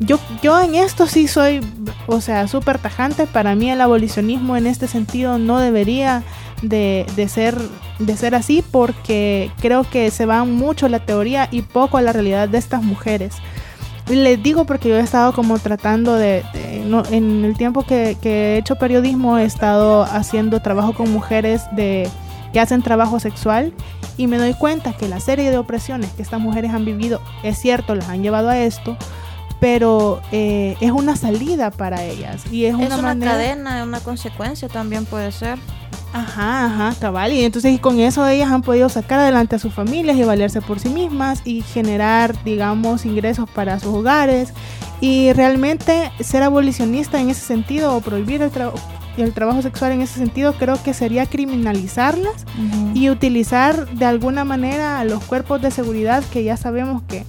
Yo, 0.00 0.18
yo 0.42 0.60
en 0.60 0.76
esto 0.76 1.06
sí 1.06 1.26
soy, 1.26 1.60
o 2.06 2.20
sea, 2.20 2.46
súper 2.46 2.78
tajante. 2.78 3.26
Para 3.26 3.54
mí 3.54 3.70
el 3.70 3.80
abolicionismo 3.80 4.56
en 4.56 4.66
este 4.66 4.86
sentido 4.86 5.38
no 5.38 5.58
debería 5.58 6.22
de, 6.62 7.04
de, 7.16 7.28
ser, 7.28 7.56
de 7.98 8.16
ser 8.16 8.34
así 8.34 8.62
porque 8.70 9.50
creo 9.60 9.84
que 9.84 10.10
se 10.10 10.26
va 10.26 10.44
mucho 10.44 10.88
la 10.88 11.04
teoría 11.04 11.48
y 11.50 11.62
poco 11.62 11.98
a 11.98 12.02
la 12.02 12.12
realidad 12.12 12.48
de 12.48 12.58
estas 12.58 12.82
mujeres. 12.82 13.34
Les 14.08 14.42
digo 14.42 14.64
porque 14.64 14.88
yo 14.88 14.96
he 14.96 15.00
estado 15.00 15.32
como 15.32 15.58
tratando 15.58 16.14
de, 16.14 16.42
en 17.10 17.44
el 17.44 17.56
tiempo 17.56 17.84
que, 17.84 18.16
que, 18.22 18.54
he 18.54 18.58
hecho 18.58 18.76
periodismo 18.76 19.36
he 19.36 19.44
estado 19.44 20.04
haciendo 20.04 20.62
trabajo 20.62 20.94
con 20.94 21.12
mujeres 21.12 21.64
de, 21.72 22.08
que 22.52 22.60
hacen 22.60 22.82
trabajo 22.82 23.20
sexual 23.20 23.74
y 24.16 24.26
me 24.26 24.38
doy 24.38 24.54
cuenta 24.54 24.94
que 24.94 25.08
la 25.08 25.20
serie 25.20 25.50
de 25.50 25.58
opresiones 25.58 26.10
que 26.12 26.22
estas 26.22 26.40
mujeres 26.40 26.72
han 26.72 26.84
vivido, 26.84 27.20
es 27.42 27.58
cierto, 27.58 27.94
las 27.94 28.08
han 28.08 28.22
llevado 28.22 28.48
a 28.48 28.58
esto, 28.58 28.96
pero 29.60 30.20
eh, 30.32 30.76
es 30.80 30.90
una 30.92 31.16
salida 31.16 31.70
para 31.70 32.04
ellas 32.04 32.44
y 32.50 32.64
es, 32.64 32.74
es 32.74 32.80
una, 32.80 32.96
una 32.98 33.18
cadena, 33.18 33.82
una 33.84 34.00
consecuencia 34.00 34.68
también 34.68 35.04
puede 35.04 35.32
ser. 35.32 35.58
Ajá, 36.12 36.66
ajá, 36.66 36.96
cabal. 36.98 37.32
Y 37.32 37.44
entonces 37.44 37.78
con 37.80 38.00
eso 38.00 38.26
ellas 38.26 38.50
han 38.50 38.62
podido 38.62 38.88
sacar 38.88 39.20
adelante 39.20 39.56
a 39.56 39.58
sus 39.58 39.74
familias 39.74 40.16
y 40.16 40.24
valerse 40.24 40.62
por 40.62 40.80
sí 40.80 40.88
mismas 40.88 41.42
y 41.44 41.62
generar, 41.62 42.42
digamos, 42.44 43.04
ingresos 43.04 43.48
para 43.50 43.78
sus 43.78 43.94
hogares. 43.94 44.52
Y 45.00 45.32
realmente 45.34 46.10
ser 46.20 46.42
abolicionista 46.42 47.20
en 47.20 47.30
ese 47.30 47.42
sentido 47.42 47.94
o 47.94 48.00
prohibir 48.00 48.42
el, 48.42 48.50
el 49.22 49.32
trabajo 49.32 49.62
sexual 49.62 49.92
en 49.92 50.00
ese 50.00 50.18
sentido 50.18 50.54
creo 50.54 50.82
que 50.82 50.94
sería 50.94 51.26
criminalizarlas 51.26 52.46
y 52.94 53.10
utilizar 53.10 53.88
de 53.90 54.04
alguna 54.06 54.44
manera 54.44 54.98
a 54.98 55.04
los 55.04 55.22
cuerpos 55.24 55.60
de 55.62 55.70
seguridad 55.70 56.24
que 56.32 56.42
ya 56.42 56.56
sabemos 56.56 57.02
que, 57.02 57.24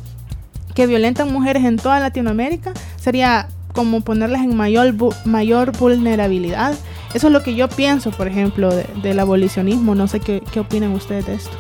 que 0.80 0.88
violentan 0.88 1.34
mujeres 1.34 1.66
en 1.66 1.76
toda 1.76 2.00
Latinoamérica. 2.00 2.72
Sería 2.96 3.50
como 3.74 4.00
ponerlas 4.00 4.44
en 4.44 4.56
mayor, 4.56 4.96
mayor 5.26 5.78
vulnerabilidad 5.78 6.74
eso 7.14 7.28
es 7.28 7.34
lo 7.34 7.44
que 7.44 7.54
yo 7.54 7.68
pienso, 7.68 8.12
por 8.12 8.28
ejemplo, 8.28 8.70
del 9.02 9.20
abolicionismo. 9.20 9.94
No 9.94 10.08
sé 10.08 10.22
qué, 10.22 10.42
qué, 10.54 10.62
opinan 10.62 10.94
ustedes 10.94 11.26
de 11.26 11.34
esto. 11.36 11.58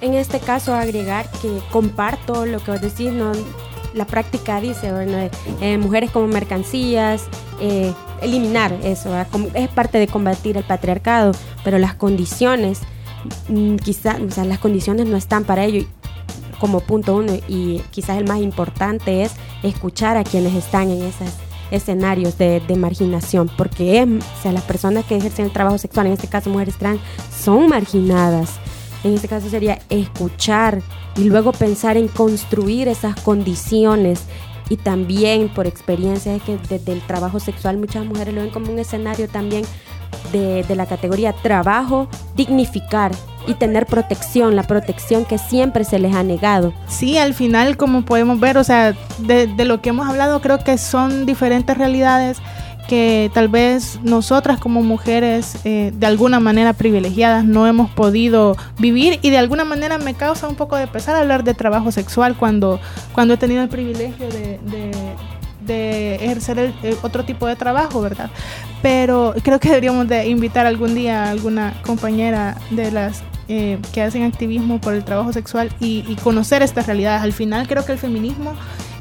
En 0.00 0.14
este 0.14 0.38
caso, 0.38 0.72
agregar 0.74 1.28
que 1.42 1.58
comparto 1.72 2.46
lo 2.46 2.62
que 2.62 2.70
vos 2.70 2.80
decís, 2.80 3.12
no, 3.12 3.32
la 3.94 4.04
práctica 4.06 4.60
dice, 4.60 4.92
bueno, 4.92 5.18
eh, 5.60 5.78
mujeres 5.78 6.12
como 6.12 6.28
mercancías, 6.28 7.24
eh, 7.60 7.92
eliminar 8.20 8.72
eso, 8.84 9.10
es 9.54 9.68
parte 9.70 9.98
de 9.98 10.06
combatir 10.06 10.56
el 10.56 10.64
patriarcado, 10.64 11.32
pero 11.64 11.78
las 11.78 11.94
condiciones, 11.94 12.82
mm, 13.48 13.76
quizás, 13.76 14.20
o 14.20 14.30
sea, 14.30 14.44
las 14.44 14.58
condiciones 14.58 15.06
no 15.06 15.16
están 15.16 15.44
para 15.44 15.64
ello 15.64 15.84
como 16.58 16.80
punto 16.80 17.16
uno 17.16 17.32
y 17.48 17.80
quizás 17.90 18.18
el 18.18 18.26
más 18.26 18.40
importante 18.40 19.22
es 19.22 19.32
escuchar 19.62 20.16
a 20.16 20.24
quienes 20.24 20.54
están 20.54 20.90
en 20.90 21.02
esas 21.02 21.36
escenarios 21.70 22.38
de, 22.38 22.62
marginación, 22.76 23.50
porque 23.56 24.02
o 24.02 24.42
sea, 24.42 24.52
las 24.52 24.64
personas 24.64 25.04
que 25.04 25.16
ejercen 25.16 25.46
el 25.46 25.52
trabajo 25.52 25.78
sexual, 25.78 26.06
en 26.06 26.14
este 26.14 26.28
caso 26.28 26.50
mujeres 26.50 26.76
trans, 26.76 27.00
son 27.30 27.68
marginadas. 27.68 28.58
en 29.04 29.14
este 29.14 29.28
caso 29.28 29.48
sería 29.48 29.78
escuchar 29.90 30.82
y 31.16 31.24
luego 31.24 31.52
pensar 31.52 31.96
en 31.96 32.08
construir 32.08 32.88
esas 32.88 33.20
condiciones 33.20 34.22
y 34.70 34.76
también 34.76 35.48
por 35.48 35.66
experiencia 35.66 36.32
de 36.32 36.40
que 36.40 36.58
desde 36.68 36.92
el 36.92 37.00
trabajo 37.00 37.40
sexual 37.40 37.78
muchas 37.78 38.04
mujeres 38.04 38.34
lo 38.34 38.42
ven 38.42 38.50
como 38.50 38.70
un 38.70 38.78
escenario 38.78 39.28
también 39.28 39.64
de, 40.32 40.64
la 40.74 40.86
categoría 40.86 41.32
trabajo, 41.32 42.08
dignificar 42.36 43.12
y 43.46 43.54
tener 43.54 43.86
protección, 43.86 44.56
la 44.56 44.62
protección 44.62 45.24
que 45.24 45.38
siempre 45.38 45.84
se 45.84 45.98
les 45.98 46.14
ha 46.14 46.22
negado. 46.22 46.72
Sí, 46.86 47.16
al 47.18 47.34
final 47.34 47.76
como 47.76 48.02
podemos 48.04 48.38
ver, 48.38 48.58
o 48.58 48.64
sea, 48.64 48.94
de, 49.18 49.46
lo 49.64 49.80
que 49.80 49.90
hemos 49.90 50.08
hablado 50.08 50.40
creo 50.40 50.58
que 50.58 50.76
son 50.78 51.26
diferentes 51.26 51.76
realidades 51.76 52.38
que 52.88 53.30
tal 53.34 53.48
vez 53.48 54.00
nosotras 54.02 54.58
como 54.58 54.82
mujeres 54.82 55.58
eh, 55.64 55.92
de 55.94 56.06
alguna 56.06 56.40
manera 56.40 56.72
privilegiadas 56.72 57.44
no 57.44 57.66
hemos 57.66 57.90
podido 57.90 58.56
vivir 58.78 59.18
y 59.20 59.28
de 59.28 59.36
alguna 59.36 59.66
manera 59.66 59.98
me 59.98 60.14
causa 60.14 60.48
un 60.48 60.54
poco 60.54 60.74
de 60.76 60.86
pesar 60.86 61.14
hablar 61.14 61.44
de 61.44 61.52
trabajo 61.52 61.92
sexual 61.92 62.34
cuando, 62.34 62.80
cuando 63.12 63.34
he 63.34 63.36
tenido 63.36 63.62
el 63.62 63.68
privilegio 63.68 64.30
de, 64.30 64.58
de 65.68 66.16
ejercer 66.16 66.58
el, 66.58 66.74
otro 67.02 67.24
tipo 67.24 67.46
de 67.46 67.54
trabajo, 67.54 68.00
¿verdad? 68.00 68.30
Pero 68.82 69.34
creo 69.44 69.60
que 69.60 69.68
deberíamos 69.68 70.08
de 70.08 70.26
invitar 70.28 70.66
algún 70.66 70.96
día 70.96 71.24
a 71.24 71.30
alguna 71.30 71.80
compañera 71.84 72.56
de 72.70 72.90
las 72.90 73.22
eh, 73.46 73.78
que 73.92 74.02
hacen 74.02 74.24
activismo 74.24 74.80
por 74.80 74.94
el 74.94 75.04
trabajo 75.04 75.32
sexual 75.32 75.70
y, 75.78 76.16
conocer 76.22 76.62
estas 76.62 76.86
realidades. 76.86 77.22
Al 77.22 77.32
final 77.32 77.68
creo 77.68 77.84
que 77.84 77.92
el 77.92 77.98
feminismo 77.98 78.54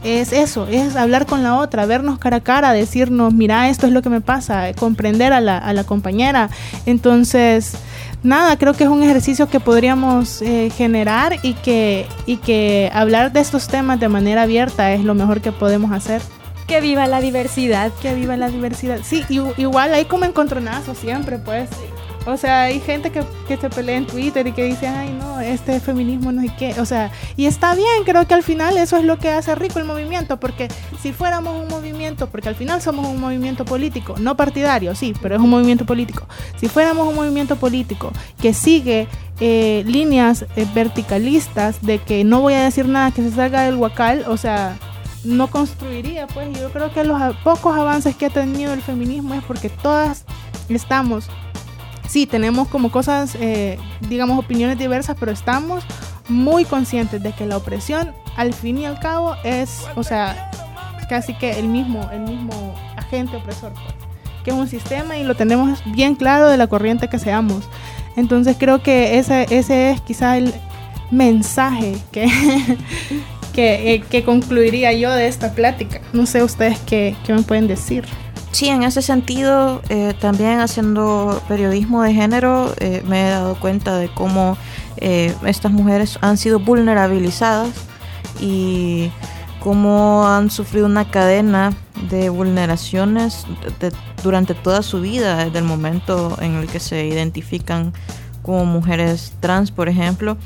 es 0.04 0.32
eso, 0.32 0.68
es 0.68 0.96
hablar 0.96 1.26
con 1.26 1.44
la 1.44 1.56
otra, 1.56 1.86
vernos 1.86 2.20
cara 2.20 2.38
a 2.38 2.42
cara, 2.42 2.72
decirnos, 2.72 3.34
mira, 3.34 3.68
esto 3.68 3.88
es 3.88 3.94
lo 3.94 4.02
que 4.02 4.10
me 4.10 4.22
pasa, 4.22 4.74
comprender 4.74 5.34
a 5.34 5.42
la, 5.42 5.58
a 5.58 5.74
la 5.74 5.84
compañera. 5.84 6.50
Entonces, 6.86 7.78
nada, 8.24 8.58
creo 8.58 8.74
que 8.74 8.84
es 8.84 8.90
un 8.90 9.04
ejercicio 9.04 9.50
que 9.50 9.60
podríamos 9.60 10.42
eh, 10.42 10.72
generar 10.76 11.40
y 11.44 11.54
que, 11.54 12.06
y 12.26 12.38
que 12.38 12.90
hablar 12.94 13.32
de 13.32 13.40
estos 13.40 13.68
temas 13.68 14.00
de 14.00 14.10
manera 14.10 14.44
abierta 14.44 14.94
es 14.94 15.04
lo 15.04 15.14
mejor 15.14 15.42
que 15.42 15.52
podemos 15.52 15.92
hacer. 15.92 16.22
Que 16.68 16.82
viva 16.82 17.08
la 17.08 17.22
diversidad. 17.22 17.92
Que 18.02 18.14
viva 18.14 18.38
la 18.38 18.50
diversidad. 18.50 19.00
Sí, 19.04 19.26
igual 19.58 19.94
hay 19.94 20.06
como 20.06 20.26
encontronazo 20.26 20.94
siempre, 20.94 21.40
pues. 21.40 21.70
O 22.28 22.36
sea, 22.36 22.64
hay 22.64 22.82
gente 22.82 23.10
que, 23.10 23.24
que, 23.48 23.56
se 23.56 23.70
pelea 23.70 23.96
en 23.96 24.06
Twitter 24.06 24.46
y 24.48 24.52
que 24.52 24.66
dice, 24.66 24.86
ay, 24.86 25.16
no, 25.18 25.40
este 25.40 25.80
feminismo 25.80 26.34
no 26.34 26.42
sé 26.42 26.52
qué. 26.60 26.82
O 26.82 26.86
sea, 26.86 27.10
y 27.38 27.46
está 27.46 27.74
bien, 27.74 28.04
creo 28.04 28.28
que 28.28 28.34
al 28.34 28.44
final 28.44 28.78
eso 28.78 28.98
es 28.98 29.06
lo 29.06 29.18
que 29.18 29.30
hace 29.30 29.56
rico 29.56 29.80
el 29.80 29.86
movimiento, 29.86 30.38
porque 30.38 30.68
si 31.02 31.14
fuéramos 31.14 31.56
un 31.56 31.70
movimiento, 31.70 32.28
porque 32.28 32.50
al 32.50 32.56
final 32.56 32.82
somos 32.82 33.08
un 33.08 33.22
movimiento 33.22 33.64
político, 33.64 34.16
no 34.20 34.36
partidario, 34.36 34.94
sí, 34.94 35.14
pero 35.22 35.36
es 35.36 35.42
un 35.42 35.50
movimiento 35.50 35.86
político. 35.86 36.28
Si 36.58 36.68
fuéramos 36.68 37.08
un 37.08 37.16
movimiento 37.16 37.56
político 37.56 38.12
que 38.42 38.54
sigue 38.54 39.08
eh, 39.40 39.84
líneas 39.86 40.46
eh, 40.58 40.68
verticalistas 40.76 41.82
de 41.82 42.00
que 42.00 42.26
no 42.26 42.42
voy 42.42 42.56
a 42.56 42.64
decir 42.64 42.90
nada 42.90 43.12
que 43.12 43.22
se 43.22 43.32
salga 43.32 43.62
del 43.62 43.76
huacal, 43.76 44.26
o 44.28 44.36
sea, 44.36 44.78
no 45.28 45.48
construiría, 45.48 46.28
pues 46.28 46.58
yo 46.60 46.72
creo 46.72 46.92
que 46.92 47.04
los 47.04 47.22
pocos 47.44 47.78
avances 47.78 48.16
que 48.16 48.28
ha 48.28 48.30
tenido 48.30 48.74
el 48.74 48.82
feminismo 48.82 49.34
es 49.34 49.44
porque 49.44 49.70
todas 49.70 50.26
estamos 50.70 51.30
sí, 52.08 52.26
tenemos 52.26 52.68
como 52.68 52.90
cosas, 52.92 53.36
eh, 53.36 53.78
digamos, 54.10 54.40
opiniones 54.40 54.80
diversas, 54.80 55.16
pero 55.20 55.32
estamos 55.32 55.84
muy 56.30 56.66
conscientes 56.66 57.22
de 57.22 57.32
que 57.34 57.46
la 57.46 57.58
opresión, 57.58 58.14
al 58.36 58.54
fin 58.54 58.78
y 58.80 58.86
al 58.86 59.00
cabo, 59.00 59.36
es, 59.44 59.86
o 59.96 60.04
sea, 60.04 60.52
casi 61.10 61.34
que 61.36 61.60
el 61.60 61.68
mismo, 61.68 62.10
el 62.12 62.22
mismo 62.22 62.76
agente 62.98 63.38
opresor, 63.38 63.72
pues, 63.74 63.96
que 64.44 64.52
es 64.52 64.58
un 64.58 64.68
sistema 64.68 65.18
y 65.18 65.24
lo 65.24 65.36
tenemos 65.36 65.80
bien 65.86 66.16
claro 66.16 66.48
de 66.48 66.58
la 66.58 66.68
corriente 66.68 67.10
que 67.10 67.20
seamos. 67.20 67.70
Entonces 68.16 68.58
creo 68.58 68.82
que 68.82 69.20
ese, 69.20 69.46
ese 69.50 69.92
es 69.92 70.02
quizá 70.02 70.38
el 70.38 70.54
mensaje 71.12 71.98
que, 72.12 72.28
que, 73.58 73.96
eh, 73.96 74.02
que, 74.02 74.24
concluiría 74.24 74.94
yo 74.94 75.12
de 75.12 75.28
esta 75.28 75.54
plática. 75.54 76.00
No 76.14 76.28
sé 76.28 76.44
ustedes 76.44 76.78
qué, 76.86 77.16
qué 77.26 77.34
me 77.34 77.42
pueden 77.42 77.68
decir. 77.68 78.06
Sí, 78.52 78.68
en 78.68 78.84
ese 78.84 79.02
sentido, 79.02 79.82
eh, 79.90 80.14
también 80.22 80.60
haciendo 80.60 81.42
periodismo 81.48 82.04
de 82.04 82.14
género, 82.14 82.72
eh, 82.80 83.02
me 83.08 83.26
he 83.26 83.30
dado 83.32 83.60
cuenta 83.60 83.98
de 83.98 84.10
cómo 84.10 84.58
eh, 84.98 85.34
estas 85.44 85.72
mujeres 85.72 86.20
han 86.22 86.38
sido 86.38 86.60
vulnerabilizadas 86.60 87.70
y 88.40 89.10
cómo 89.60 90.28
han 90.28 90.52
sufrido 90.52 90.86
una 90.86 91.10
cadena 91.10 91.74
de 92.12 92.30
vulneraciones 92.30 93.48
de, 93.80 93.90
de, 93.90 93.96
durante 94.22 94.54
toda 94.54 94.84
su 94.84 95.02
vida, 95.02 95.46
desde 95.46 95.58
el 95.58 95.66
momento 95.66 96.38
en 96.42 96.58
el 96.58 96.68
que 96.68 96.80
se 96.80 97.08
identifican 97.08 97.92
como 98.44 98.66
mujeres 98.66 99.34
trans, 99.40 99.72
por 99.72 99.90
ejemplo, 99.90 100.38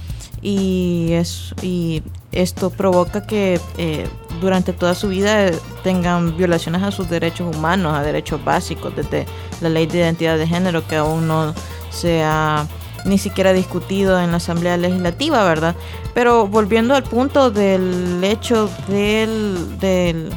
y, 0.42 1.10
es, 1.12 1.54
y 1.62 2.02
esto 2.32 2.70
provoca 2.70 3.26
que 3.26 3.60
eh, 3.78 4.08
durante 4.40 4.74
toda 4.74 4.96
su 4.96 5.10
vida 5.10 5.52
tengan 5.84 6.36
violaciones 6.36 6.82
a 6.82 6.92
sus 6.92 7.10
derechos 7.10 7.56
humanos, 7.56 7.94
a 7.94 8.02
derechos 8.02 8.44
básicos, 8.44 8.96
desde 8.96 9.26
la 9.62 9.70
ley 9.70 9.86
de 9.86 10.00
identidad 10.00 10.38
de 10.38 10.48
género 10.48 10.86
que 10.88 10.96
aún 10.96 11.28
no 11.28 11.54
se 11.90 12.24
ha 12.24 12.66
ni 13.06 13.18
siquiera 13.18 13.54
discutido 13.54 14.20
en 14.20 14.32
la 14.32 14.38
Asamblea 14.38 14.78
Legislativa, 14.78 15.44
¿verdad? 15.44 15.76
Pero 16.14 16.48
volviendo 16.48 16.96
al 16.96 17.04
punto 17.04 17.52
del 17.52 18.24
hecho 18.24 18.70
del, 18.88 19.80
del, 19.80 20.30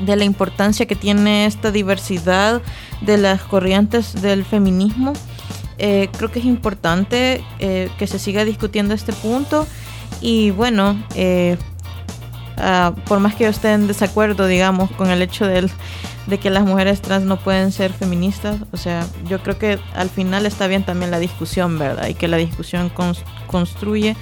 de 0.00 0.16
la 0.16 0.24
importancia 0.24 0.86
que 0.86 0.96
tiene 0.96 1.46
esta 1.46 1.70
diversidad 1.70 2.60
de 3.00 3.18
las 3.18 3.42
corrientes 3.42 4.20
del 4.20 4.44
feminismo, 4.44 5.14
eh, 5.78 6.08
creo 6.16 6.30
que 6.30 6.38
es 6.38 6.44
importante 6.44 7.42
eh, 7.58 7.90
que 7.98 8.06
se 8.06 8.18
siga 8.18 8.44
discutiendo 8.44 8.94
este 8.94 9.12
punto 9.12 9.66
y 10.20 10.50
bueno, 10.50 10.96
uh, 11.16 11.56
por 13.06 13.20
más 13.20 13.34
que 13.34 13.44
yo 13.44 13.50
esté 13.50 13.72
en 13.72 13.86
desacuerdo, 13.86 14.46
digamos, 14.46 14.90
con 14.92 15.10
el 15.10 15.20
hecho 15.22 15.46
de, 15.46 15.68
de 16.26 16.38
que 16.38 16.50
las 16.50 16.64
mujeres 16.64 17.02
trans 17.02 17.24
no 17.24 17.36
pueden 17.38 17.72
ser 17.72 17.92
feministas, 17.92 18.56
o 18.72 18.76
sea, 18.76 19.06
yo 19.28 19.42
creo 19.42 19.58
que 19.58 19.78
al 19.94 20.08
final 20.08 20.46
está 20.46 20.66
bien 20.66 20.84
también 20.84 21.10
la 21.10 21.18
discusión, 21.18 21.78
¿verdad? 21.78 22.06
Y 22.08 22.14
que 22.14 22.28
la 22.28 22.36
discusión 22.36 22.90
construye 23.46 24.16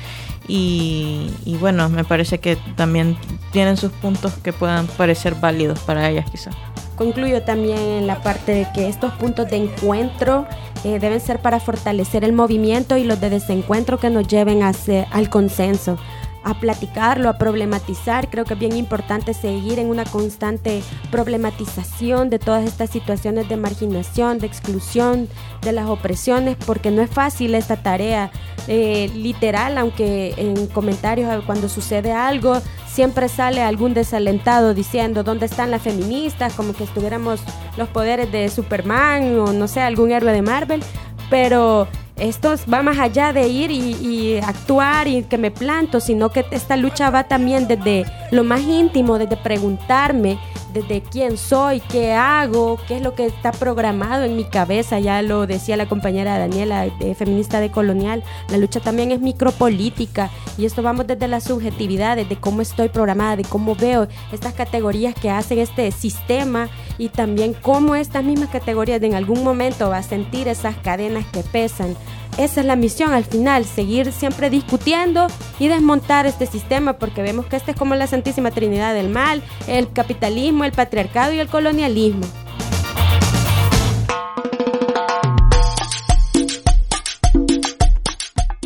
y, 0.48 1.30
y, 1.44 1.56
bueno, 1.56 1.88
me 1.88 2.04
parece 2.04 2.40
que 2.40 2.56
también 2.76 3.16
tienen 3.52 3.76
sus 3.76 3.92
puntos 3.92 4.32
que 4.42 4.52
puedan 4.52 4.86
parecer 4.88 5.36
válidos 5.36 5.78
para 5.80 6.08
ellas 6.10 6.28
quizás. 6.30 6.56
Concluyo 6.96 7.42
también 7.42 7.78
en 7.78 8.06
la 8.06 8.22
parte 8.22 8.52
de 8.52 8.68
que 8.74 8.88
estos 8.88 9.12
puntos 9.14 9.48
de 9.50 9.56
encuentro 9.56 10.46
eh, 10.84 10.98
deben 10.98 11.20
ser 11.20 11.38
para 11.40 11.60
fortalecer 11.60 12.24
el 12.24 12.32
movimiento 12.32 12.96
y 12.96 13.04
los 13.04 13.20
de 13.20 13.30
desencuentro 13.30 13.98
que 13.98 14.10
nos 14.10 14.26
lleven 14.28 14.62
hacia, 14.62 15.04
al 15.10 15.30
consenso 15.30 15.98
a 16.44 16.54
platicarlo, 16.54 17.28
a 17.28 17.38
problematizar. 17.38 18.30
Creo 18.30 18.44
que 18.44 18.54
es 18.54 18.60
bien 18.60 18.76
importante 18.76 19.34
seguir 19.34 19.78
en 19.78 19.88
una 19.88 20.04
constante 20.04 20.82
problematización 21.10 22.30
de 22.30 22.38
todas 22.38 22.64
estas 22.64 22.90
situaciones 22.90 23.48
de 23.48 23.56
marginación, 23.56 24.38
de 24.38 24.46
exclusión, 24.46 25.28
de 25.62 25.72
las 25.72 25.88
opresiones, 25.88 26.56
porque 26.66 26.90
no 26.90 27.02
es 27.02 27.10
fácil 27.10 27.54
esta 27.54 27.76
tarea. 27.76 28.30
Eh, 28.68 29.10
literal, 29.14 29.76
aunque 29.78 30.34
en 30.36 30.68
comentarios 30.68 31.42
cuando 31.44 31.68
sucede 31.68 32.12
algo 32.12 32.60
siempre 32.86 33.28
sale 33.28 33.62
algún 33.62 33.94
desalentado 33.94 34.74
diciendo 34.74 35.24
dónde 35.24 35.46
están 35.46 35.70
las 35.70 35.82
feministas, 35.82 36.52
como 36.52 36.74
que 36.74 36.84
estuviéramos 36.84 37.40
los 37.76 37.88
poderes 37.88 38.30
de 38.30 38.48
Superman 38.50 39.38
o 39.38 39.52
no 39.52 39.66
sé, 39.66 39.80
algún 39.80 40.12
héroe 40.12 40.32
de 40.32 40.42
Marvel, 40.42 40.82
pero 41.30 41.88
esto 42.16 42.54
va 42.72 42.82
más 42.82 42.98
allá 42.98 43.32
de 43.32 43.48
ir 43.48 43.70
y, 43.70 44.38
actuar 44.38 45.08
y 45.08 45.22
que 45.24 45.38
me 45.38 45.50
planto, 45.50 46.00
sino 46.00 46.30
que 46.30 46.44
esta 46.50 46.76
lucha 46.76 47.10
va 47.10 47.24
también 47.24 47.66
desde 47.66 48.04
lo 48.30 48.44
más 48.44 48.60
íntimo, 48.62 49.18
desde 49.18 49.36
preguntarme 49.36 50.38
desde 50.72 51.02
quién 51.02 51.36
soy, 51.36 51.80
qué 51.80 52.12
hago, 52.12 52.78
qué 52.88 52.96
es 52.96 53.02
lo 53.02 53.14
que 53.14 53.26
está 53.26 53.52
programado 53.52 54.24
en 54.24 54.36
mi 54.36 54.44
cabeza, 54.44 54.98
ya 54.98 55.22
lo 55.22 55.46
decía 55.46 55.76
la 55.76 55.88
compañera 55.88 56.38
Daniela, 56.38 56.88
de, 56.98 57.14
feminista 57.14 57.60
de 57.60 57.70
colonial, 57.70 58.22
la 58.48 58.58
lucha 58.58 58.80
también 58.80 59.12
es 59.12 59.20
micropolítica 59.20 60.30
y 60.56 60.64
esto 60.64 60.82
vamos 60.82 61.06
desde 61.06 61.28
la 61.28 61.40
subjetividad, 61.40 62.16
desde 62.16 62.36
cómo 62.36 62.62
estoy 62.62 62.88
programada, 62.88 63.36
de 63.36 63.44
cómo 63.44 63.74
veo 63.74 64.08
estas 64.32 64.54
categorías 64.54 65.14
que 65.14 65.30
hacen 65.30 65.58
este 65.58 65.90
sistema 65.92 66.68
y 66.98 67.08
también 67.08 67.54
cómo 67.54 67.94
estas 67.94 68.24
mismas 68.24 68.50
categorías 68.50 69.02
en 69.02 69.14
algún 69.14 69.44
momento 69.44 69.90
va 69.90 69.98
a 69.98 70.02
sentir 70.02 70.48
esas 70.48 70.76
cadenas 70.76 71.26
que 71.26 71.42
pesan 71.42 71.96
esa 72.38 72.60
es 72.60 72.66
la 72.66 72.76
misión 72.76 73.12
al 73.12 73.24
final, 73.24 73.64
seguir 73.64 74.12
siempre 74.12 74.50
discutiendo 74.50 75.26
y 75.58 75.68
desmontar 75.68 76.26
este 76.26 76.46
sistema, 76.46 76.94
porque 76.94 77.22
vemos 77.22 77.46
que 77.46 77.56
este 77.56 77.72
es 77.72 77.76
como 77.76 77.94
la 77.94 78.06
Santísima 78.06 78.50
Trinidad 78.50 78.94
del 78.94 79.08
mal, 79.08 79.42
el 79.66 79.92
capitalismo, 79.92 80.64
el 80.64 80.72
patriarcado 80.72 81.32
y 81.32 81.40
el 81.40 81.48
colonialismo. 81.48 82.26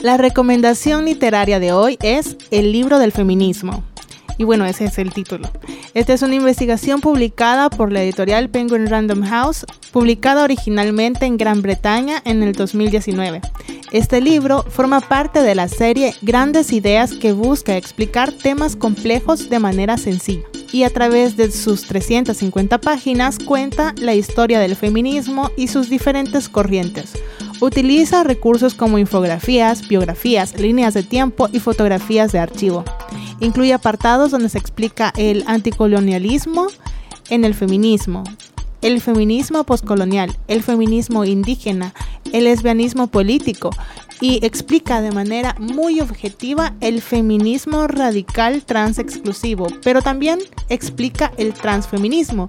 La 0.06 0.16
recomendación 0.16 1.04
literaria 1.04 1.58
de 1.58 1.72
hoy 1.72 1.98
es 2.00 2.36
El 2.52 2.70
libro 2.70 3.00
del 3.00 3.10
feminismo. 3.10 3.82
Y 4.38 4.44
bueno, 4.44 4.66
ese 4.66 4.84
es 4.84 4.98
el 4.98 5.12
título. 5.12 5.48
Esta 5.94 6.12
es 6.12 6.22
una 6.22 6.34
investigación 6.34 7.00
publicada 7.00 7.70
por 7.70 7.92
la 7.92 8.02
editorial 8.02 8.50
Penguin 8.50 8.86
Random 8.86 9.22
House, 9.22 9.64
publicada 9.92 10.44
originalmente 10.44 11.26
en 11.26 11.36
Gran 11.36 11.62
Bretaña 11.62 12.22
en 12.24 12.42
el 12.42 12.52
2019. 12.52 13.40
Este 13.92 14.20
libro 14.20 14.64
forma 14.64 15.00
parte 15.00 15.42
de 15.42 15.54
la 15.54 15.68
serie 15.68 16.14
Grandes 16.20 16.72
Ideas 16.72 17.14
que 17.14 17.32
busca 17.32 17.76
explicar 17.76 18.32
temas 18.32 18.76
complejos 18.76 19.48
de 19.48 19.58
manera 19.58 19.96
sencilla 19.96 20.42
y 20.72 20.82
a 20.82 20.90
través 20.90 21.36
de 21.36 21.50
sus 21.50 21.86
350 21.86 22.78
páginas 22.78 23.38
cuenta 23.38 23.94
la 23.98 24.14
historia 24.14 24.58
del 24.58 24.76
feminismo 24.76 25.50
y 25.56 25.68
sus 25.68 25.88
diferentes 25.88 26.48
corrientes. 26.48 27.12
Utiliza 27.60 28.22
recursos 28.22 28.74
como 28.74 28.98
infografías, 28.98 29.88
biografías, 29.88 30.58
líneas 30.60 30.92
de 30.92 31.02
tiempo 31.02 31.48
y 31.52 31.60
fotografías 31.60 32.30
de 32.32 32.38
archivo. 32.38 32.84
Incluye 33.40 33.72
apartados 33.72 34.30
donde 34.30 34.50
se 34.50 34.58
explica 34.58 35.12
el 35.16 35.42
anticolonialismo 35.46 36.66
en 37.30 37.44
el 37.44 37.54
feminismo, 37.54 38.24
el 38.82 39.00
feminismo 39.00 39.64
postcolonial, 39.64 40.36
el 40.48 40.62
feminismo 40.62 41.24
indígena, 41.24 41.94
el 42.32 42.44
lesbianismo 42.44 43.06
político, 43.06 43.70
y 44.20 44.44
explica 44.44 45.00
de 45.00 45.12
manera 45.12 45.54
muy 45.58 46.00
objetiva 46.00 46.74
el 46.80 47.02
feminismo 47.02 47.86
radical 47.86 48.64
trans 48.64 48.98
exclusivo, 48.98 49.68
pero 49.82 50.02
también 50.02 50.38
explica 50.68 51.32
el 51.36 51.52
transfeminismo. 51.52 52.48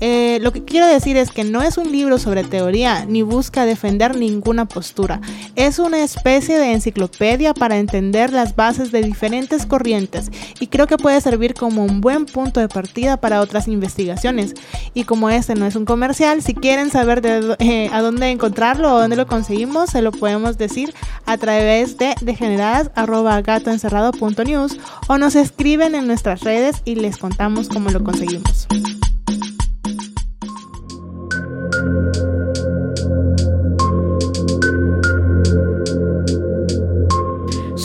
Eh, 0.00 0.38
lo 0.42 0.52
que 0.52 0.64
quiero 0.64 0.86
decir 0.86 1.16
es 1.16 1.30
que 1.30 1.44
no 1.44 1.62
es 1.62 1.78
un 1.78 1.90
libro 1.90 2.18
sobre 2.18 2.44
teoría 2.44 3.04
ni 3.04 3.22
busca 3.22 3.64
defender 3.64 4.16
ninguna 4.16 4.66
postura. 4.66 5.20
Es 5.56 5.78
una 5.78 6.02
especie 6.02 6.58
de 6.58 6.72
enciclopedia 6.72 7.54
para 7.54 7.78
entender 7.78 8.32
las 8.32 8.54
bases 8.54 8.92
de 8.92 9.02
diferentes 9.02 9.66
corrientes 9.66 10.30
y 10.60 10.68
creo 10.68 10.86
que 10.86 10.98
puede 10.98 11.20
servir 11.20 11.54
como 11.54 11.84
un 11.84 12.00
buen 12.00 12.26
punto 12.26 12.60
de 12.60 12.68
partida 12.68 13.16
para 13.16 13.40
otras 13.40 13.68
investigaciones. 13.68 14.54
Y 14.94 15.04
como 15.04 15.30
este 15.30 15.54
no 15.54 15.66
es 15.66 15.76
un 15.76 15.84
comercial, 15.84 16.42
si 16.42 16.54
quieren 16.54 16.90
saber 16.90 17.20
de, 17.22 17.56
eh, 17.58 17.90
a 17.92 18.00
dónde 18.02 18.30
encontrarlo 18.30 18.94
o 18.94 19.00
dónde 19.00 19.16
lo 19.16 19.26
conseguimos, 19.26 19.90
se 19.90 20.02
lo 20.02 20.12
podemos 20.12 20.58
decir 20.58 20.94
a 21.26 21.36
través 21.36 21.98
de 21.98 22.14
degeneradas.gatoencerrado.news 22.20 24.78
o 25.08 25.18
nos 25.18 25.36
escriben 25.36 25.94
en 25.94 26.06
nuestras 26.06 26.40
redes 26.40 26.80
y 26.84 26.94
les 26.96 27.18
contamos 27.18 27.68
cómo 27.68 27.90
lo 27.90 28.02
conseguimos. 28.02 28.66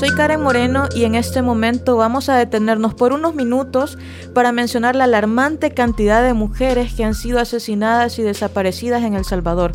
Soy 0.04 0.16
Karen 0.16 0.42
Moreno 0.42 0.90
y 0.94 1.06
en 1.06 1.16
este 1.16 1.42
momento 1.42 1.96
vamos 1.96 2.28
a 2.28 2.36
detenernos 2.36 2.94
por 2.94 3.14
unos 3.14 3.36
minutos 3.36 3.98
para 4.34 4.52
mencionar 4.52 4.98
la 4.98 5.06
alarmante 5.06 5.72
cantidad 5.72 6.22
de 6.22 6.34
mujeres 6.34 6.94
que 6.94 7.06
han 7.06 7.16
sido 7.16 7.40
asesinadas 7.40 8.20
y 8.20 8.22
desaparecidas 8.22 9.04
en 9.04 9.14
El 9.14 9.24
Salvador. 9.24 9.72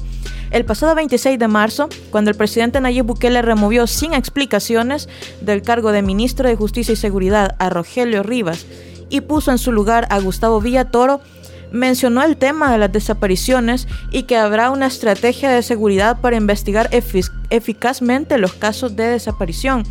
El 0.50 0.64
pasado 0.64 0.94
26 0.94 1.38
de 1.38 1.48
marzo, 1.48 1.88
cuando 2.10 2.30
el 2.30 2.36
presidente 2.36 2.80
Nayib 2.80 3.04
Bukele 3.04 3.42
removió 3.42 3.86
sin 3.86 4.14
explicaciones 4.14 5.08
del 5.40 5.62
cargo 5.62 5.92
de 5.92 6.02
ministro 6.02 6.48
de 6.48 6.56
Justicia 6.56 6.92
y 6.92 6.96
Seguridad 6.96 7.54
a 7.58 7.68
Rogelio 7.68 8.22
Rivas 8.22 8.66
y 9.10 9.20
puso 9.20 9.50
en 9.50 9.58
su 9.58 9.72
lugar 9.72 10.06
a 10.10 10.18
Gustavo 10.20 10.60
Villatoro, 10.60 11.20
mencionó 11.70 12.22
el 12.22 12.38
tema 12.38 12.72
de 12.72 12.78
las 12.78 12.92
desapariciones 12.92 13.88
y 14.10 14.22
que 14.22 14.36
habrá 14.36 14.70
una 14.70 14.86
estrategia 14.86 15.50
de 15.50 15.62
seguridad 15.62 16.20
para 16.20 16.36
investigar 16.36 16.88
eficazmente 17.50 18.38
los 18.38 18.54
casos 18.54 18.96
de 18.96 19.04
desaparición. 19.04 19.84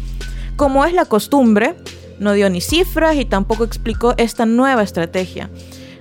Como 0.55 0.85
es 0.85 0.93
la 0.93 1.05
costumbre, 1.05 1.75
no 2.19 2.33
dio 2.33 2.49
ni 2.49 2.61
cifras 2.61 3.15
y 3.15 3.25
tampoco 3.25 3.63
explicó 3.63 4.15
esta 4.17 4.47
nueva 4.47 4.81
estrategia. 4.81 5.51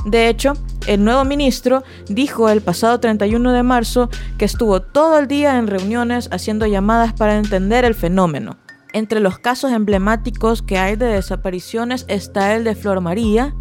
De 0.06 0.28
hecho, 0.28 0.54
el 0.86 1.04
nuevo 1.04 1.24
ministro 1.24 1.82
dijo 2.08 2.48
el 2.48 2.60
pasado 2.60 3.00
31 3.00 3.52
de 3.52 3.62
marzo 3.62 4.08
que 4.38 4.44
estuvo 4.44 4.80
todo 4.80 5.18
el 5.18 5.26
día 5.26 5.58
en 5.58 5.66
reuniones 5.66 6.28
haciendo 6.32 6.66
llamadas 6.66 7.12
para 7.12 7.36
entender 7.36 7.84
el 7.84 7.94
fenómeno. 7.94 8.56
Entre 8.92 9.20
los 9.20 9.38
casos 9.38 9.72
emblemáticos 9.72 10.62
que 10.62 10.78
hay 10.78 10.96
de 10.96 11.06
desapariciones 11.06 12.06
está 12.08 12.54
el 12.54 12.64
de 12.64 12.74
Flor 12.74 13.00
María, 13.00 13.54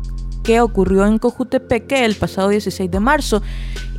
que 0.43 0.61
ocurrió 0.61 1.05
en 1.07 1.17
Cojutepeque 1.17 2.05
el 2.05 2.15
pasado 2.15 2.49
16 2.49 2.89
de 2.89 2.99
marzo 2.99 3.41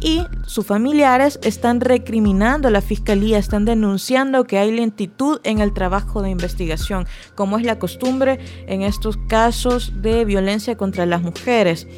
y 0.01 0.23
sus 0.47 0.65
familiares 0.65 1.41
están 1.43 1.81
recriminando 1.81 2.69
a 2.69 2.71
la 2.71 2.81
fiscalía, 2.81 3.39
están 3.39 3.65
denunciando 3.65 4.45
que 4.45 4.59
hay 4.59 4.71
lentitud 4.71 5.41
en 5.43 5.61
el 5.61 5.75
trabajo 5.75 6.23
de 6.23 6.31
investigación, 6.31 7.07
como 7.35 7.59
es 7.59 7.65
la 7.65 7.79
costumbre 7.79 8.39
en 8.69 8.83
estos 8.83 9.17
casos 9.29 9.93
de 10.03 10.25
violencia 10.25 10.77
contra 10.77 11.05
las 11.05 11.23
mujeres. 11.23 11.89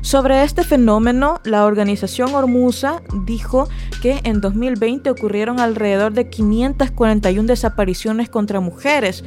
Sobre 0.00 0.44
este 0.44 0.62
fenómeno, 0.62 1.40
la 1.44 1.64
organización 1.64 2.34
Hormuza 2.34 3.02
dijo 3.24 3.68
que 4.00 4.20
en 4.24 4.40
2020 4.40 5.10
ocurrieron 5.10 5.58
alrededor 5.58 6.12
de 6.12 6.28
541 6.28 7.46
desapariciones 7.46 8.28
contra 8.28 8.60
mujeres. 8.60 9.24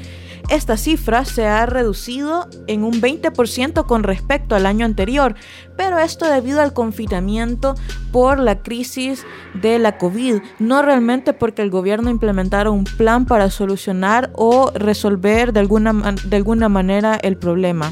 Esta 0.49 0.77
cifra 0.77 1.25
se 1.25 1.45
ha 1.45 1.65
reducido 1.65 2.47
en 2.67 2.83
un 2.83 3.01
20% 3.01 3.85
con 3.85 4.03
respecto 4.03 4.55
al 4.55 4.65
año 4.65 4.85
anterior, 4.85 5.35
pero 5.75 5.99
esto 5.99 6.25
debido 6.25 6.61
al 6.61 6.73
confinamiento 6.73 7.75
por 8.11 8.39
la 8.39 8.63
crisis 8.63 9.25
de 9.53 9.77
la 9.79 9.97
COVID, 9.97 10.41
no 10.57 10.81
realmente 10.81 11.33
porque 11.33 11.61
el 11.61 11.69
gobierno 11.69 12.09
implementara 12.09 12.71
un 12.71 12.85
plan 12.85 13.25
para 13.25 13.51
solucionar 13.51 14.31
o 14.33 14.71
resolver 14.73 15.53
de 15.53 15.59
alguna, 15.59 16.15
de 16.23 16.35
alguna 16.35 16.69
manera 16.69 17.15
el 17.15 17.37
problema. 17.37 17.91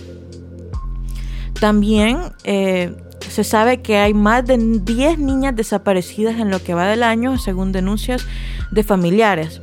También 1.60 2.20
eh, 2.44 2.96
se 3.30 3.44
sabe 3.44 3.82
que 3.82 3.98
hay 3.98 4.14
más 4.14 4.46
de 4.46 4.58
10 4.58 5.20
niñas 5.20 5.56
desaparecidas 5.56 6.40
en 6.40 6.52
lo 6.52 6.62
que 6.62 6.74
va 6.74 6.88
del 6.88 7.04
año, 7.04 7.38
según 7.38 7.72
denuncias 7.72 8.26
de 8.72 8.84
familiares. 8.84 9.62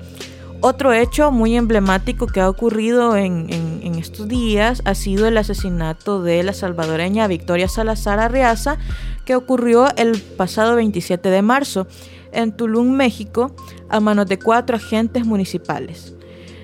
Otro 0.60 0.92
hecho 0.92 1.30
muy 1.30 1.56
emblemático 1.56 2.26
que 2.26 2.40
ha 2.40 2.48
ocurrido 2.48 3.16
en, 3.16 3.50
estos 3.98 4.28
días 4.28 4.82
ha 4.84 4.94
sido 4.94 5.26
el 5.26 5.36
asesinato 5.36 6.22
de 6.22 6.42
la 6.42 6.52
salvadoreña 6.52 7.26
Victoria 7.26 7.68
Salazar 7.68 8.18
Arriaza, 8.18 8.78
que 9.24 9.36
ocurrió 9.36 9.88
el 9.96 10.20
pasado 10.20 10.76
27 10.76 11.30
de 11.30 11.42
marzo 11.42 11.86
en 12.32 12.52
Tulum, 12.52 12.90
México, 12.90 13.54
a 13.88 14.00
manos 14.00 14.26
de 14.26 14.38
cuatro 14.38 14.76
agentes 14.76 15.26
municipales. 15.26 16.14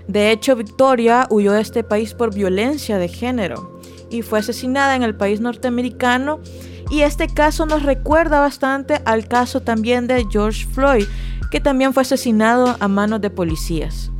De 0.08 0.32
hecho, 0.32 0.56
Victoria 0.56 1.26
huyó 1.30 1.52
de 1.52 1.60
este 1.60 1.84
país 1.84 2.14
por 2.14 2.34
violencia 2.34 2.98
de 2.98 3.08
género 3.08 3.79
y 4.10 4.22
fue 4.22 4.40
asesinada 4.40 4.96
en 4.96 5.02
el 5.02 5.14
país 5.14 5.40
norteamericano. 5.40 6.40
Y 6.90 7.02
este 7.02 7.28
caso 7.28 7.66
nos 7.66 7.84
recuerda 7.84 8.40
bastante 8.40 9.00
al 9.04 9.28
caso 9.28 9.60
también 9.60 10.06
de 10.06 10.26
George 10.30 10.66
Floyd, 10.66 11.06
que 11.50 11.60
también 11.60 11.94
fue 11.94 12.02
asesinado 12.02 12.76
a 12.80 12.88
manos 12.88 13.20
de 13.20 13.30
policías. 13.30 14.10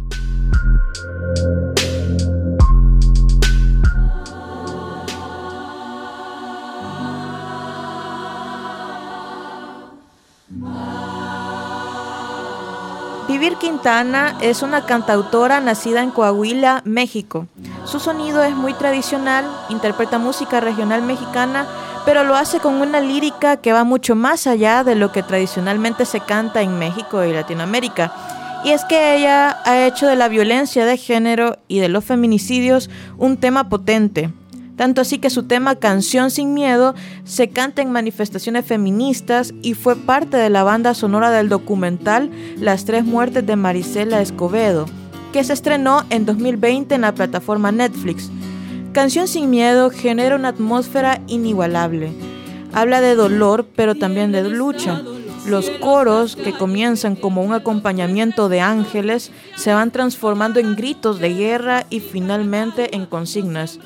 Vivir 13.31 13.59
Quintana 13.59 14.37
es 14.40 14.61
una 14.61 14.87
cantautora 14.87 15.61
nacida 15.61 16.03
en 16.03 16.11
Coahuila, 16.11 16.83
México. 16.85 17.47
Su 17.85 18.01
sonido 18.01 18.43
es 18.43 18.57
muy 18.57 18.75
tradicional, 18.75 19.45
interpreta 19.69 20.19
música 20.19 20.59
regional 20.59 21.03
mexicana, 21.03 21.64
pero 22.05 22.25
lo 22.25 22.35
hace 22.35 22.59
con 22.59 22.81
una 22.81 22.99
lírica 23.01 23.59
que 23.59 23.73
va 23.73 23.85
mucho 23.85 24.16
más 24.16 24.49
allá 24.49 24.83
de 24.83 24.97
lo 24.97 25.12
que 25.12 25.23
tradicionalmente 25.23 26.07
se 26.07 26.19
canta 26.19 26.62
en 26.62 26.77
México 26.77 27.23
y 27.23 27.33
Latinoamérica. 27.33 28.12
Y 28.64 28.73
es 28.73 28.85
que 28.85 29.14
ella 29.14 29.59
ha 29.64 29.87
hecho 29.87 30.09
de 30.09 30.16
la 30.16 30.27
violencia 30.27 30.85
de 30.85 30.97
género 30.97 31.57
y 31.69 31.79
de 31.79 31.88
los 31.88 32.05
feminicidios 32.05 32.90
un 33.16 33.37
tema 33.37 33.69
potente 33.69 34.31
tanto 34.81 35.03
así 35.03 35.19
que 35.19 35.29
su 35.29 35.43
tema 35.43 35.77
Canción 35.77 36.31
sin 36.31 36.55
Miedo 36.55 36.95
se 37.25 37.51
canta 37.51 37.83
en 37.83 37.93
manifestaciones 37.93 38.64
feministas 38.64 39.53
y 39.61 39.75
fue 39.75 39.95
parte 39.95 40.38
de 40.38 40.49
la 40.49 40.62
banda 40.62 40.95
sonora 40.95 41.31
del 41.31 41.51
documental 41.51 42.31
Las 42.57 42.87
tres 42.87 43.05
muertes 43.05 43.47
de 43.47 43.57
Marisela 43.57 44.23
Escobedo, 44.23 44.87
que 45.35 45.45
se 45.45 45.53
estrenó 45.53 46.07
en 46.09 46.25
2020 46.25 46.95
en 46.95 47.03
la 47.03 47.12
plataforma 47.12 47.71
Netflix. 47.71 48.31
Canción 48.93 49.29
sin 49.29 49.51
Miedo 49.51 49.90
genera 49.90 50.35
una 50.35 50.49
atmósfera 50.49 51.21
inigualable. 51.27 52.15
Habla 52.73 53.02
de 53.02 53.17
dolor, 53.17 53.67
pero 53.77 53.96
también 53.96 54.33
de 54.33 54.48
lucha. 54.48 55.02
Los 55.46 55.69
coros, 55.69 56.37
que 56.37 56.52
comienzan 56.54 57.17
como 57.17 57.42
un 57.42 57.52
acompañamiento 57.52 58.48
de 58.48 58.63
ángeles, 58.63 59.31
se 59.57 59.75
van 59.75 59.90
transformando 59.90 60.59
en 60.59 60.75
gritos 60.75 61.19
de 61.19 61.35
guerra 61.35 61.85
y 61.90 62.00
finalmente 62.00 62.96
en 62.96 63.04
consignas. 63.04 63.79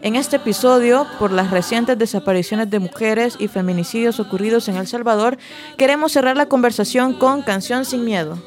En 0.00 0.14
este 0.14 0.36
episodio, 0.36 1.06
por 1.18 1.32
las 1.32 1.50
recientes 1.50 1.98
desapariciones 1.98 2.70
de 2.70 2.78
mujeres 2.78 3.36
y 3.40 3.48
feminicidios 3.48 4.20
ocurridos 4.20 4.68
en 4.68 4.76
El 4.76 4.86
Salvador, 4.86 5.38
queremos 5.76 6.12
cerrar 6.12 6.36
la 6.36 6.46
conversación 6.46 7.14
con 7.14 7.42
Canción 7.42 7.84
sin 7.84 8.04
Miedo. 8.04 8.38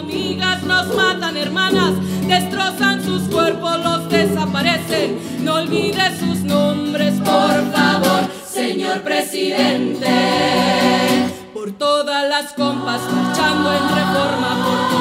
amigas, 0.00 0.62
nos 0.64 0.94
matan 0.94 1.36
hermanas, 1.36 1.92
destrozan 2.26 3.04
sus 3.04 3.22
cuerpos, 3.28 3.78
los 3.84 4.08
desaparecen. 4.08 5.18
No 5.44 5.54
olvide 5.54 6.18
sus 6.18 6.40
nombres, 6.40 7.14
por 7.20 7.72
favor, 7.72 8.28
señor 8.44 9.02
presidente. 9.02 10.08
Por 11.54 11.70
todas 11.72 12.28
las 12.28 12.52
compas 12.54 13.00
luchando 13.02 13.72
en 13.72 13.88
reforma, 13.88 14.88
por 14.90 14.95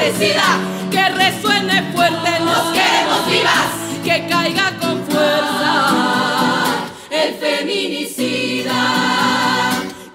Que 0.00 1.08
resuene 1.10 1.92
fuerte, 1.92 2.40
nos 2.40 2.72
queremos 2.72 3.26
vivas, 3.30 3.66
que 4.02 4.26
caiga 4.30 4.72
con 4.80 5.04
fuerza 5.04 6.88
el 7.10 7.34
feminicida. 7.34 8.72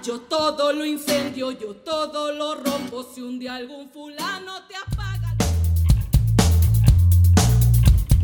Yo 0.04 0.22
todo 0.22 0.74
lo 0.74 0.84
incendio, 0.86 1.52
yo 1.52 1.76
todo 1.76 2.32
lo 2.32 2.56
rompo. 2.56 3.06
Si 3.14 3.22
un 3.22 3.38
día 3.38 3.54
algún 3.58 3.92
fulano 3.92 4.54
te 4.68 4.76
apaga. 4.76 5.36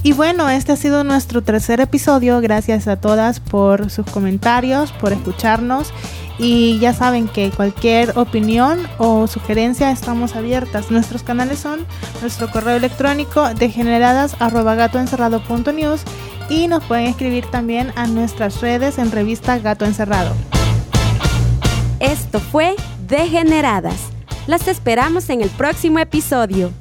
Y 0.01 0.13
bueno, 0.13 0.49
este 0.49 0.71
ha 0.71 0.77
sido 0.77 1.03
nuestro 1.03 1.43
tercer 1.43 1.79
episodio. 1.79 2.41
Gracias 2.41 2.87
a 2.87 2.99
todas 2.99 3.39
por 3.39 3.91
sus 3.91 4.07
comentarios, 4.07 4.91
por 4.93 5.13
escucharnos. 5.13 5.93
Y 6.37 6.79
ya 6.79 6.93
saben 6.93 7.27
que 7.27 7.51
cualquier 7.51 8.17
opinión 8.17 8.87
o 8.97 9.27
sugerencia 9.27 9.91
estamos 9.91 10.33
abiertas. 10.35 10.89
Nuestros 10.91 11.23
canales 11.23 11.59
son 11.59 11.85
nuestro 12.21 12.49
correo 12.51 12.77
electrónico 12.77 13.53
degeneradas.gatoencerrado.news 13.53 16.01
y 16.49 16.67
nos 16.67 16.83
pueden 16.83 17.05
escribir 17.05 17.45
también 17.45 17.93
a 17.95 18.07
nuestras 18.07 18.59
redes 18.61 18.97
en 18.97 19.11
revista 19.11 19.59
Gato 19.59 19.85
Encerrado. 19.85 20.33
Esto 21.99 22.39
fue 22.39 22.75
Degeneradas. 23.07 23.99
Las 24.47 24.67
esperamos 24.67 25.29
en 25.29 25.41
el 25.41 25.49
próximo 25.49 25.99
episodio. 25.99 26.71